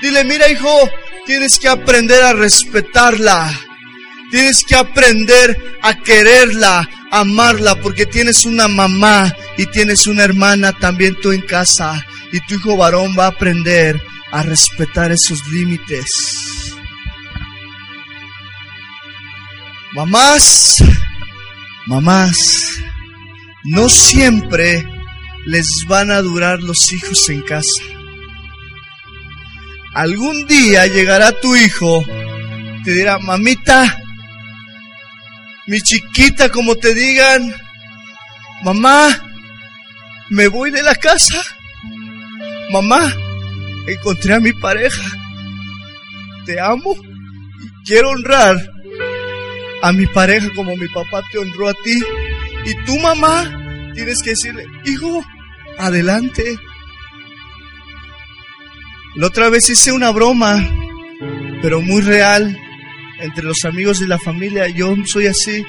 [0.00, 0.88] Dile, mira hijo,
[1.26, 3.52] tienes que aprender a respetarla.
[4.30, 11.14] Tienes que aprender a quererla, amarla, porque tienes una mamá y tienes una hermana también
[11.20, 12.04] tú en casa.
[12.32, 14.02] Y tu hijo varón va a aprender
[14.32, 16.06] a respetar esos límites.
[19.92, 20.82] Mamás,
[21.86, 22.78] mamás,
[23.64, 24.82] no siempre
[25.44, 27.82] les van a durar los hijos en casa.
[29.92, 32.02] Algún día llegará tu hijo,
[32.84, 34.01] te dirá, mamita,
[35.66, 37.54] mi chiquita, como te digan,
[38.64, 39.08] mamá,
[40.30, 41.40] me voy de la casa.
[42.70, 43.12] Mamá,
[43.86, 45.02] encontré a mi pareja.
[46.46, 48.56] Te amo y quiero honrar
[49.82, 52.02] a mi pareja como mi papá te honró a ti.
[52.64, 55.22] Y tu mamá tienes que decirle, hijo,
[55.78, 56.56] adelante.
[59.16, 60.66] La otra vez hice una broma,
[61.60, 62.56] pero muy real
[63.22, 64.68] entre los amigos y la familia.
[64.68, 65.64] Yo soy así.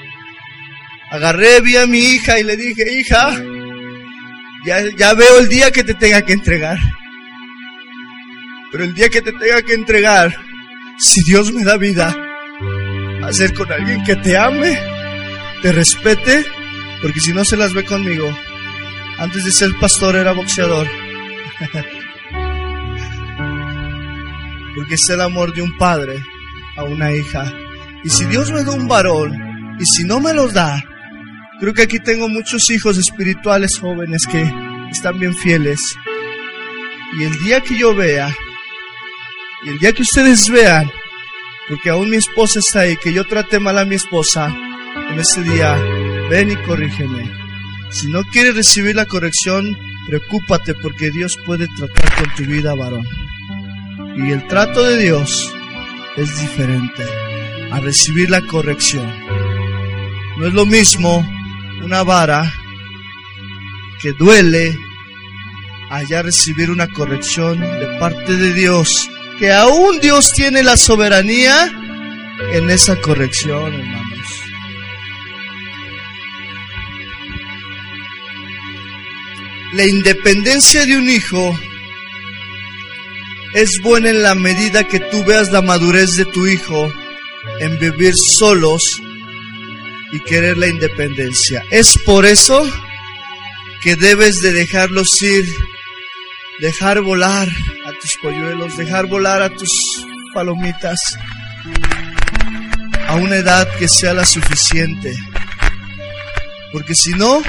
[1.12, 3.42] Agarré, vi a mi hija y le dije, hija,
[4.66, 6.78] ya, ya veo el día que te tenga que entregar.
[8.72, 10.36] Pero el día que te tenga que entregar,
[10.98, 12.16] si Dios me da vida,
[13.32, 14.78] ser con alguien que te ame,
[15.62, 16.44] te respete,
[17.02, 18.36] porque si no se las ve conmigo.
[19.20, 20.88] Antes de ser pastor era boxeador.
[24.76, 26.20] porque es el amor de un padre
[26.78, 27.52] a una hija.
[28.04, 30.84] Y si Dios me da un varón, y si no me lo da,
[31.60, 34.52] creo que aquí tengo muchos hijos espirituales jóvenes que
[34.92, 35.80] están bien fieles.
[37.20, 38.34] Y el día que yo vea,
[39.66, 40.90] y el día que ustedes vean,
[41.70, 44.54] porque aún mi esposa está ahí, que yo trate mal a mi esposa,
[45.12, 45.76] en ese día,
[46.30, 47.32] ven y corrígeme.
[47.90, 53.06] Si no quieres recibir la corrección, preocúpate porque Dios puede tratar con tu vida, varón.
[54.18, 55.54] Y el trato de Dios
[56.16, 57.04] es diferente
[57.72, 59.12] a recibir la corrección.
[60.38, 61.26] No es lo mismo
[61.84, 62.52] una vara
[64.02, 64.78] que duele
[65.90, 69.10] allá recibir una corrección de parte de Dios,
[69.40, 71.72] que aún Dios tiene la soberanía
[72.52, 74.28] en esa corrección, hermanos.
[79.74, 81.58] La independencia de un hijo
[83.54, 86.92] es buena en la medida que tú veas la madurez de tu hijo
[87.60, 89.02] en vivir solos
[90.12, 91.64] y querer la independencia.
[91.72, 92.66] Es por eso
[93.82, 95.46] que debes de dejarlos ir,
[96.60, 99.70] dejar volar a tus polluelos, dejar volar a tus
[100.34, 101.00] palomitas
[103.08, 105.14] a una edad que sea la suficiente.
[106.72, 107.42] Porque si no,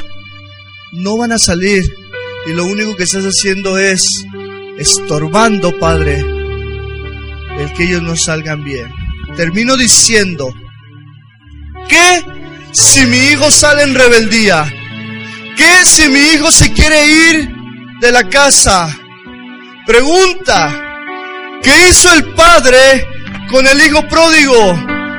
[0.92, 1.82] no van a salir
[2.46, 4.26] y lo único que estás haciendo es
[4.78, 6.18] estorbando, Padre,
[7.58, 8.92] el que ellos no salgan bien.
[9.36, 10.52] Termino diciendo,
[11.88, 12.24] ¿qué
[12.72, 14.72] si mi hijo sale en rebeldía?
[15.56, 17.48] ¿Qué si mi hijo se quiere ir
[18.00, 18.88] de la casa?
[19.86, 20.72] Pregunta,
[21.62, 23.06] ¿qué hizo el padre
[23.50, 24.78] con el hijo pródigo?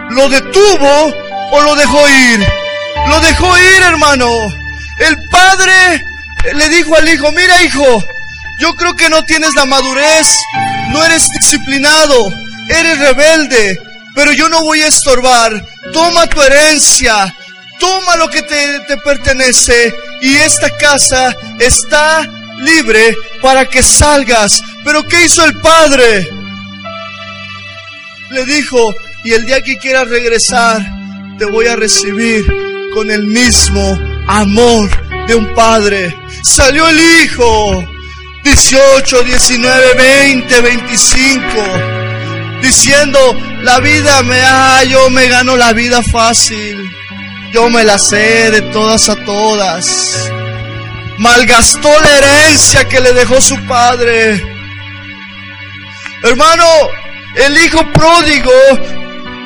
[0.09, 1.13] ¿Lo detuvo
[1.51, 2.45] o lo dejó ir?
[3.09, 4.27] Lo dejó ir, hermano.
[4.99, 6.03] El padre
[6.53, 8.03] le dijo al hijo, mira hijo,
[8.59, 10.27] yo creo que no tienes la madurez,
[10.91, 12.31] no eres disciplinado,
[12.69, 13.79] eres rebelde,
[14.13, 15.65] pero yo no voy a estorbar.
[15.93, 17.35] Toma tu herencia,
[17.79, 22.27] toma lo que te, te pertenece y esta casa está
[22.59, 24.63] libre para que salgas.
[24.83, 26.27] Pero ¿qué hizo el padre?
[28.31, 30.81] Le dijo, y el día que quieras regresar,
[31.37, 32.45] te voy a recibir
[32.93, 34.89] con el mismo amor
[35.27, 36.15] de un padre.
[36.43, 37.94] Salió el hijo
[38.45, 41.47] 18, 19, 20, 25,
[42.61, 43.19] diciendo,
[43.63, 46.77] la vida me ha, yo me gano la vida fácil,
[47.51, 50.29] yo me la sé de todas a todas.
[51.17, 54.39] Malgastó la herencia que le dejó su padre.
[56.21, 56.65] Hermano,
[57.37, 58.51] el hijo pródigo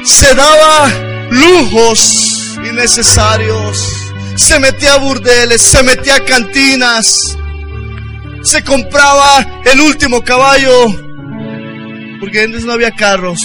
[0.04, 0.92] se daba
[1.30, 3.82] lujos innecesarios.
[4.36, 7.38] Se metía a burdeles, se metía a cantinas,
[8.44, 10.86] se compraba el último caballo,
[12.20, 13.42] porque antes no había carros.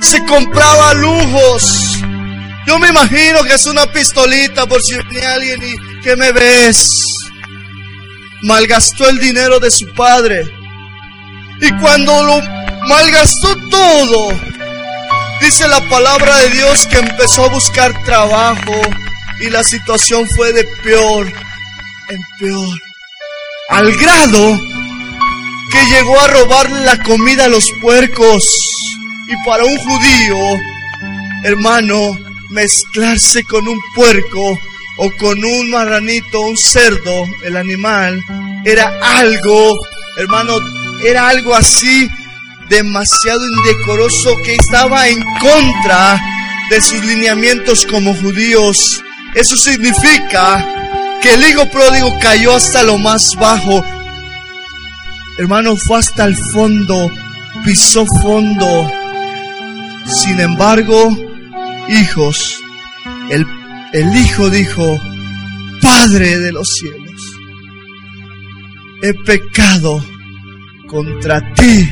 [0.00, 1.98] Se compraba lujos.
[2.66, 7.04] Yo me imagino que es una pistolita por si venía alguien y que me ves.
[8.42, 10.44] malgastó el dinero de su padre.
[11.60, 12.40] Y cuando lo
[12.88, 14.28] malgastó todo,
[15.40, 18.74] dice la palabra de Dios que empezó a buscar trabajo
[19.40, 21.32] y la situación fue de peor
[22.12, 22.78] en peor.
[23.68, 24.60] Al grado
[25.70, 28.44] que llegó a robarle la comida a los puercos.
[29.28, 30.36] Y para un judío,
[31.44, 32.18] hermano,
[32.50, 34.58] mezclarse con un puerco
[34.98, 38.20] o con un marranito, un cerdo, el animal,
[38.64, 39.78] era algo,
[40.18, 40.58] hermano,
[41.02, 42.08] era algo así
[42.68, 46.20] demasiado indecoroso que estaba en contra
[46.68, 49.02] de sus lineamientos como judíos.
[49.34, 50.81] Eso significa
[51.22, 53.84] que el hijo pródigo cayó hasta lo más bajo.
[55.38, 57.10] Hermano, fue hasta el fondo,
[57.64, 58.90] pisó fondo.
[60.04, 61.16] Sin embargo,
[61.88, 62.60] hijos,
[63.30, 63.46] el,
[63.92, 65.00] el hijo dijo,
[65.80, 67.22] Padre de los cielos,
[69.02, 70.04] he pecado
[70.88, 71.88] contra ti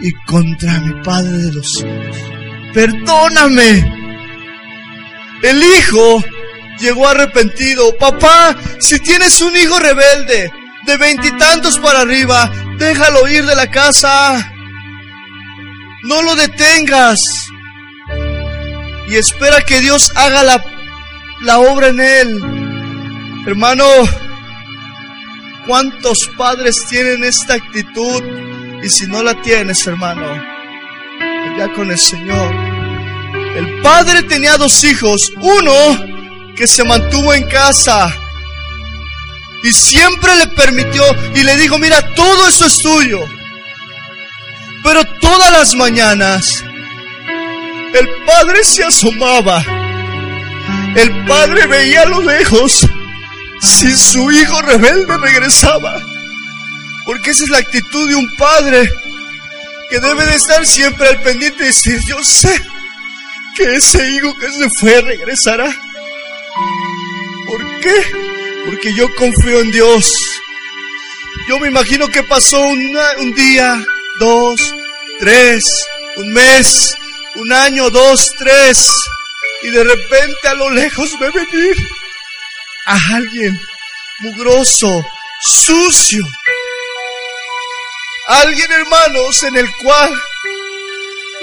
[0.00, 2.16] y contra mi Padre de los cielos.
[2.72, 3.98] Perdóname.
[5.42, 6.22] El hijo
[6.80, 7.96] llegó arrepentido.
[7.96, 10.50] Papá, si tienes un hijo rebelde
[10.86, 14.52] de veintitantos para arriba, déjalo ir de la casa.
[16.04, 17.20] No lo detengas.
[19.08, 20.64] Y espera que Dios haga la,
[21.42, 22.40] la obra en él.
[23.46, 23.84] Hermano,
[25.66, 28.22] ¿cuántos padres tienen esta actitud?
[28.82, 30.26] Y si no la tienes, hermano,
[31.58, 32.54] ya con el Señor.
[33.56, 35.32] El padre tenía dos hijos.
[35.36, 36.19] Uno
[36.60, 38.14] que se mantuvo en casa
[39.62, 41.02] y siempre le permitió
[41.34, 43.18] y le dijo, mira, todo eso es tuyo.
[44.84, 46.62] Pero todas las mañanas
[47.94, 49.64] el padre se asomaba.
[50.96, 52.86] El padre veía a lo lejos
[53.62, 55.98] si su hijo rebelde regresaba.
[57.06, 58.86] Porque esa es la actitud de un padre
[59.88, 62.54] que debe de estar siempre al pendiente y decir, yo sé
[63.56, 65.74] que ese hijo que se fue regresará.
[67.46, 67.94] ¿Por qué?
[68.66, 70.12] Porque yo confío en Dios.
[71.48, 73.84] Yo me imagino que pasó un día,
[74.18, 74.74] dos,
[75.18, 75.64] tres,
[76.16, 76.96] un mes,
[77.36, 78.92] un año, dos, tres,
[79.62, 81.76] y de repente a lo lejos ve venir
[82.86, 83.60] a alguien
[84.20, 85.04] mugroso,
[85.40, 86.24] sucio,
[88.30, 90.14] Alguien, hermanos, en el cual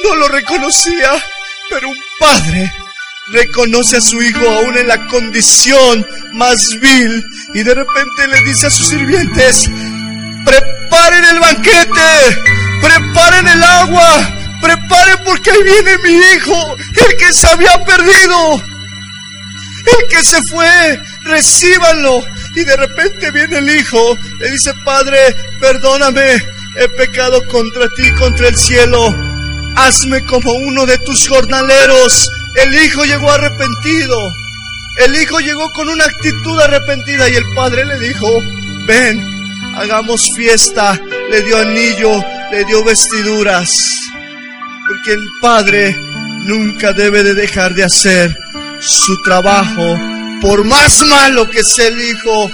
[0.04, 1.22] no lo reconocía,
[1.70, 2.72] pero un padre
[3.32, 7.24] reconoce a su hijo aún en la condición más vil
[7.54, 9.70] y de repente le dice a sus sirvientes,
[10.46, 12.38] preparen el banquete,
[12.82, 18.64] preparen el agua, preparen porque ahí viene mi hijo, el que se había perdido,
[20.00, 22.24] el que se fue, recíbanlo.
[22.56, 25.18] Y de repente viene el hijo, le dice, Padre,
[25.60, 26.42] perdóname,
[26.78, 29.14] he pecado contra ti, contra el cielo,
[29.76, 32.30] hazme como uno de tus jornaleros.
[32.58, 34.34] El hijo llegó arrepentido,
[34.98, 38.28] el hijo llegó con una actitud arrepentida y el padre le dijo,
[38.88, 39.24] ven,
[39.76, 41.00] hagamos fiesta,
[41.30, 42.20] le dio anillo,
[42.52, 43.70] le dio vestiduras,
[44.88, 45.96] porque el padre
[46.46, 48.36] nunca debe de dejar de hacer
[48.80, 49.96] su trabajo,
[50.42, 52.50] por más malo que sea el hijo,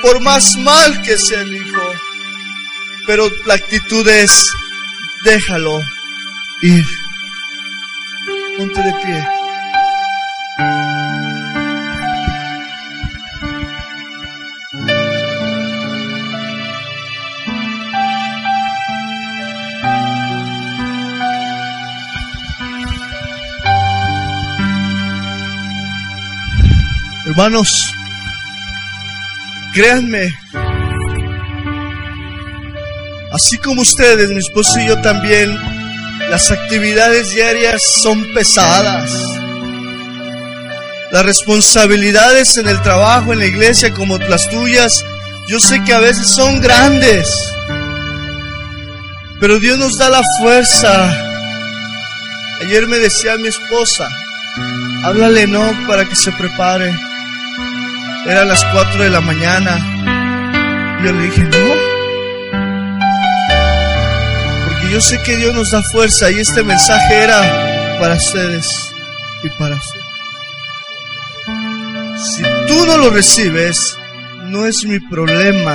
[0.00, 1.82] por más mal que sea el hijo.
[3.06, 4.46] Pero la actitud es,
[5.22, 5.78] déjalo
[6.62, 7.01] ir.
[8.56, 9.28] Ponte de pie.
[27.26, 27.94] Hermanos,
[29.72, 30.32] créanme,
[33.32, 35.48] Así como ustedes, mi esposo y yo también,
[36.32, 39.12] las actividades diarias son pesadas.
[41.10, 45.04] Las responsabilidades en el trabajo, en la iglesia, como las tuyas,
[45.46, 47.28] yo sé que a veces son grandes.
[49.40, 51.14] Pero Dios nos da la fuerza.
[52.62, 54.08] Ayer me decía mi esposa,
[55.04, 56.94] háblale no para que se prepare.
[58.24, 60.98] Era las 4 de la mañana.
[61.04, 61.81] Yo le dije, no,
[64.92, 68.92] yo sé que Dios nos da fuerza y este mensaje era para ustedes
[69.42, 70.04] y para ustedes.
[72.36, 73.96] Si tú no lo recibes,
[74.48, 75.74] no es mi problema.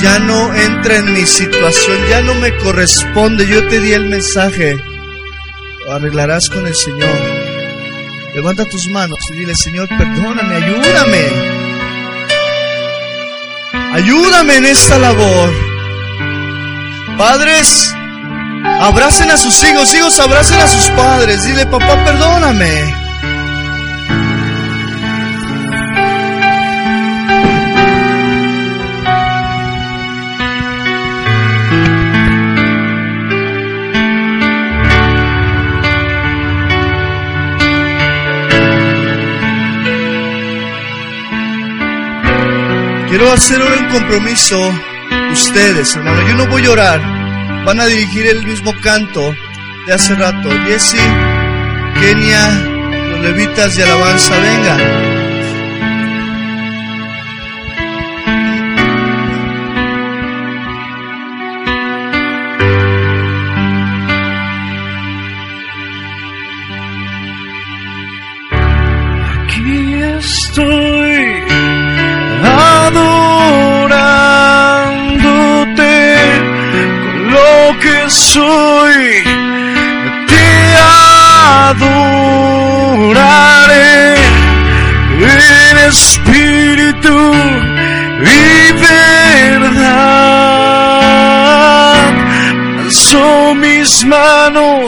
[0.00, 3.46] Ya no entra en mi situación, ya no me corresponde.
[3.46, 4.78] Yo te di el mensaje.
[5.84, 7.14] Lo arreglarás con el Señor.
[8.34, 11.26] Levanta tus manos y dile, Señor, perdóname, ayúdame.
[13.92, 15.69] Ayúdame en esta labor.
[17.20, 17.94] Padres,
[18.80, 21.44] abracen a sus hijos, hijos abracen a sus padres.
[21.44, 22.94] Dile, papá, perdóname.
[43.10, 44.89] Quiero hacer un compromiso
[45.32, 46.26] ustedes, hermano.
[46.28, 47.00] Yo no voy a orar.
[47.64, 49.34] Van a dirigir el mismo canto
[49.86, 50.50] de hace rato.
[50.66, 50.96] Jesse,
[52.00, 52.50] Kenia,
[53.10, 55.09] los levitas de alabanza, vengan.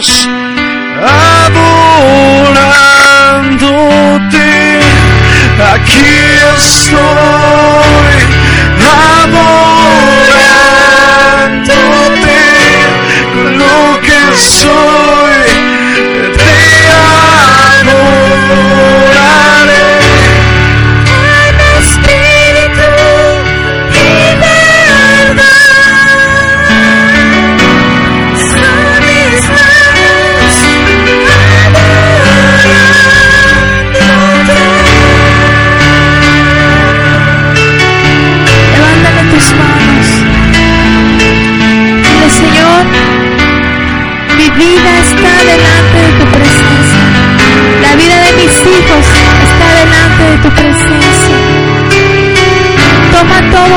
[0.04, 0.31] house.
[53.62, 53.70] Con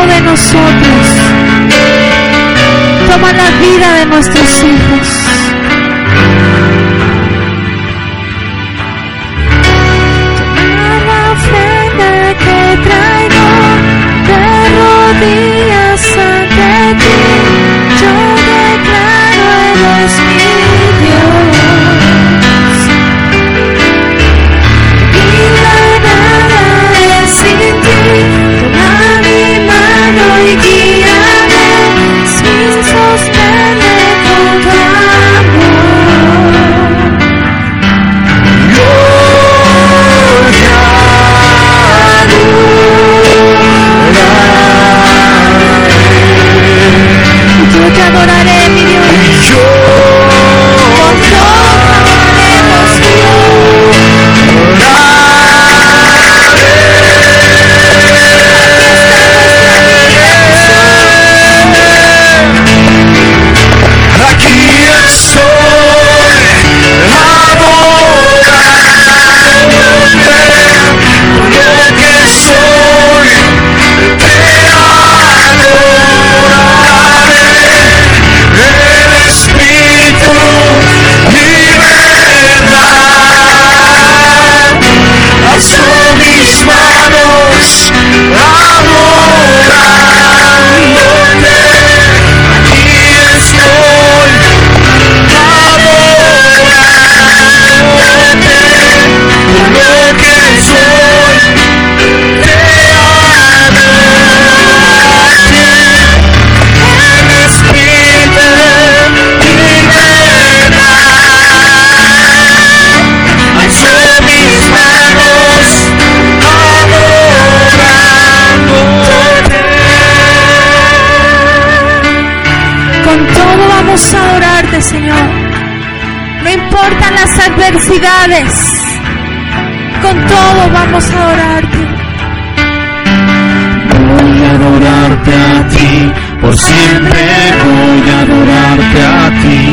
[138.96, 139.65] adorarte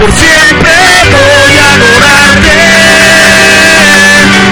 [0.00, 0.72] por siempre
[1.12, 2.56] voy a adorarte.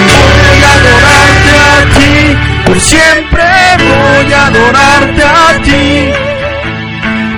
[0.09, 3.45] Voy a adorarte a ti, por siempre
[3.77, 6.11] voy a adorarte a ti.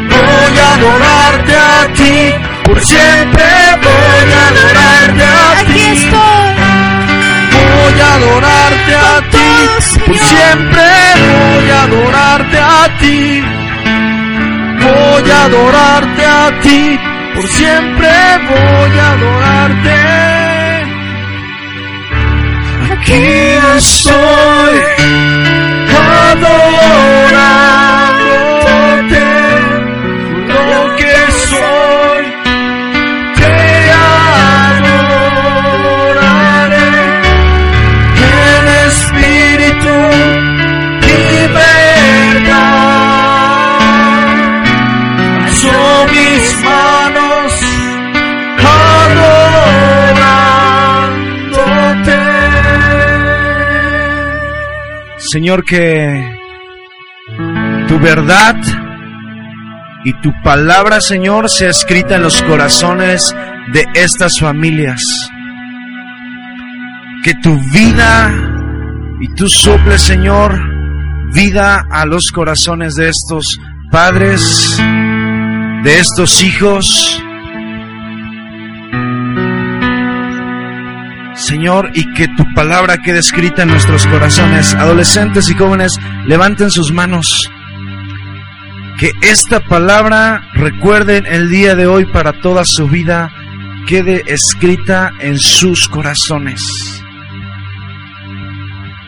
[0.09, 2.33] Voy a adorarte a ti,
[2.65, 3.45] por siempre
[3.81, 5.79] voy a adorarte a Aquí ti.
[5.79, 6.51] estoy.
[7.53, 10.87] Voy a adorarte a ti, por siempre
[11.27, 13.43] voy a adorarte a ti.
[14.81, 16.99] Voy a adorarte a ti,
[17.41, 18.07] por siempre
[18.49, 19.99] voy a adorarte.
[22.91, 23.23] Aquí
[23.77, 24.75] estoy
[26.21, 27.80] adorándote,
[55.31, 56.29] Señor, que
[57.87, 58.57] tu verdad
[60.03, 63.33] y tu palabra, Señor, sea escrita en los corazones
[63.71, 65.01] de estas familias.
[67.23, 68.33] Que tu vida
[69.21, 70.59] y tú soples, Señor,
[71.33, 73.57] vida a los corazones de estos
[73.89, 74.77] padres,
[75.83, 77.23] de estos hijos.
[81.51, 84.73] Señor, y que tu palabra quede escrita en nuestros corazones.
[84.73, 87.41] Adolescentes y jóvenes, levanten sus manos.
[88.97, 93.33] Que esta palabra, recuerden el día de hoy para toda su vida,
[93.85, 96.61] quede escrita en sus corazones.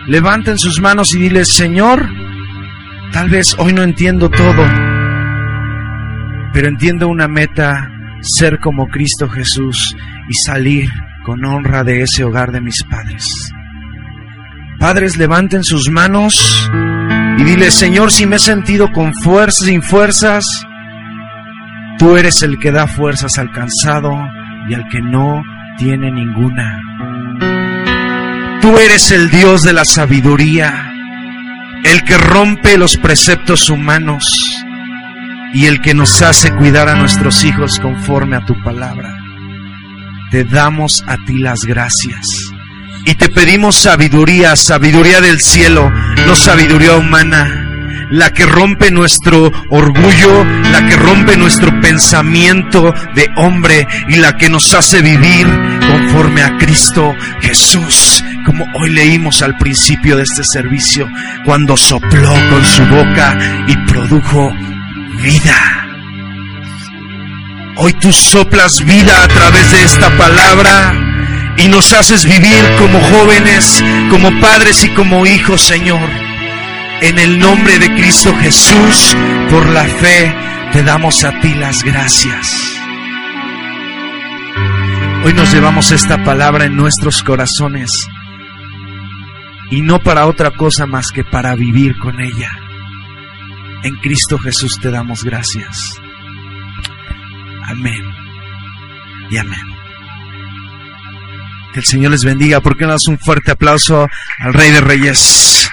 [0.08, 2.10] Levanten sus manos y diles, Señor,
[3.14, 4.66] tal vez hoy no entiendo todo,
[6.52, 7.90] pero entiendo una meta,
[8.20, 9.96] ser como Cristo Jesús
[10.28, 10.90] y salir
[11.24, 13.26] con honra de ese hogar de mis padres.
[14.80, 16.70] Padres, levanten sus manos
[17.38, 20.46] y dile, Señor, si me he sentido con fuerzas, sin fuerzas,
[21.98, 24.12] tú eres el que da fuerzas al cansado
[24.70, 25.42] y al que no
[25.78, 26.82] tiene ninguna.
[28.62, 30.92] Tú eres el Dios de la sabiduría,
[31.84, 34.26] el que rompe los preceptos humanos
[35.54, 39.23] y el que nos hace cuidar a nuestros hijos conforme a tu palabra.
[40.34, 42.26] Te damos a ti las gracias
[43.06, 45.92] y te pedimos sabiduría, sabiduría del cielo,
[46.26, 53.88] no sabiduría humana la que rompe nuestro orgullo, la que rompe nuestro pensamiento de hombre
[54.10, 55.46] y la que nos hace vivir
[55.88, 61.08] conforme a Cristo Jesús, como hoy leímos al principio de este servicio,
[61.46, 63.38] cuando sopló con su boca
[63.68, 64.52] y produjo
[65.22, 65.83] vida.
[67.76, 70.94] Hoy tú soplas vida a través de esta palabra
[71.58, 76.08] y nos haces vivir como jóvenes, como padres y como hijos, Señor.
[77.02, 79.18] En el nombre de Cristo Jesús,
[79.50, 80.36] por la fe,
[80.72, 82.80] te damos a ti las gracias.
[85.26, 88.08] Hoy nos llevamos esta palabra en nuestros corazones
[89.72, 92.52] y no para otra cosa más que para vivir con ella.
[93.84, 96.03] En Cristo Jesús te damos gracias.
[97.68, 98.04] Amén
[99.30, 99.60] y amén.
[101.74, 102.62] Que el Señor les bendiga.
[102.62, 104.08] ¿Por qué no das un fuerte aplauso
[104.40, 105.72] al Rey de Reyes?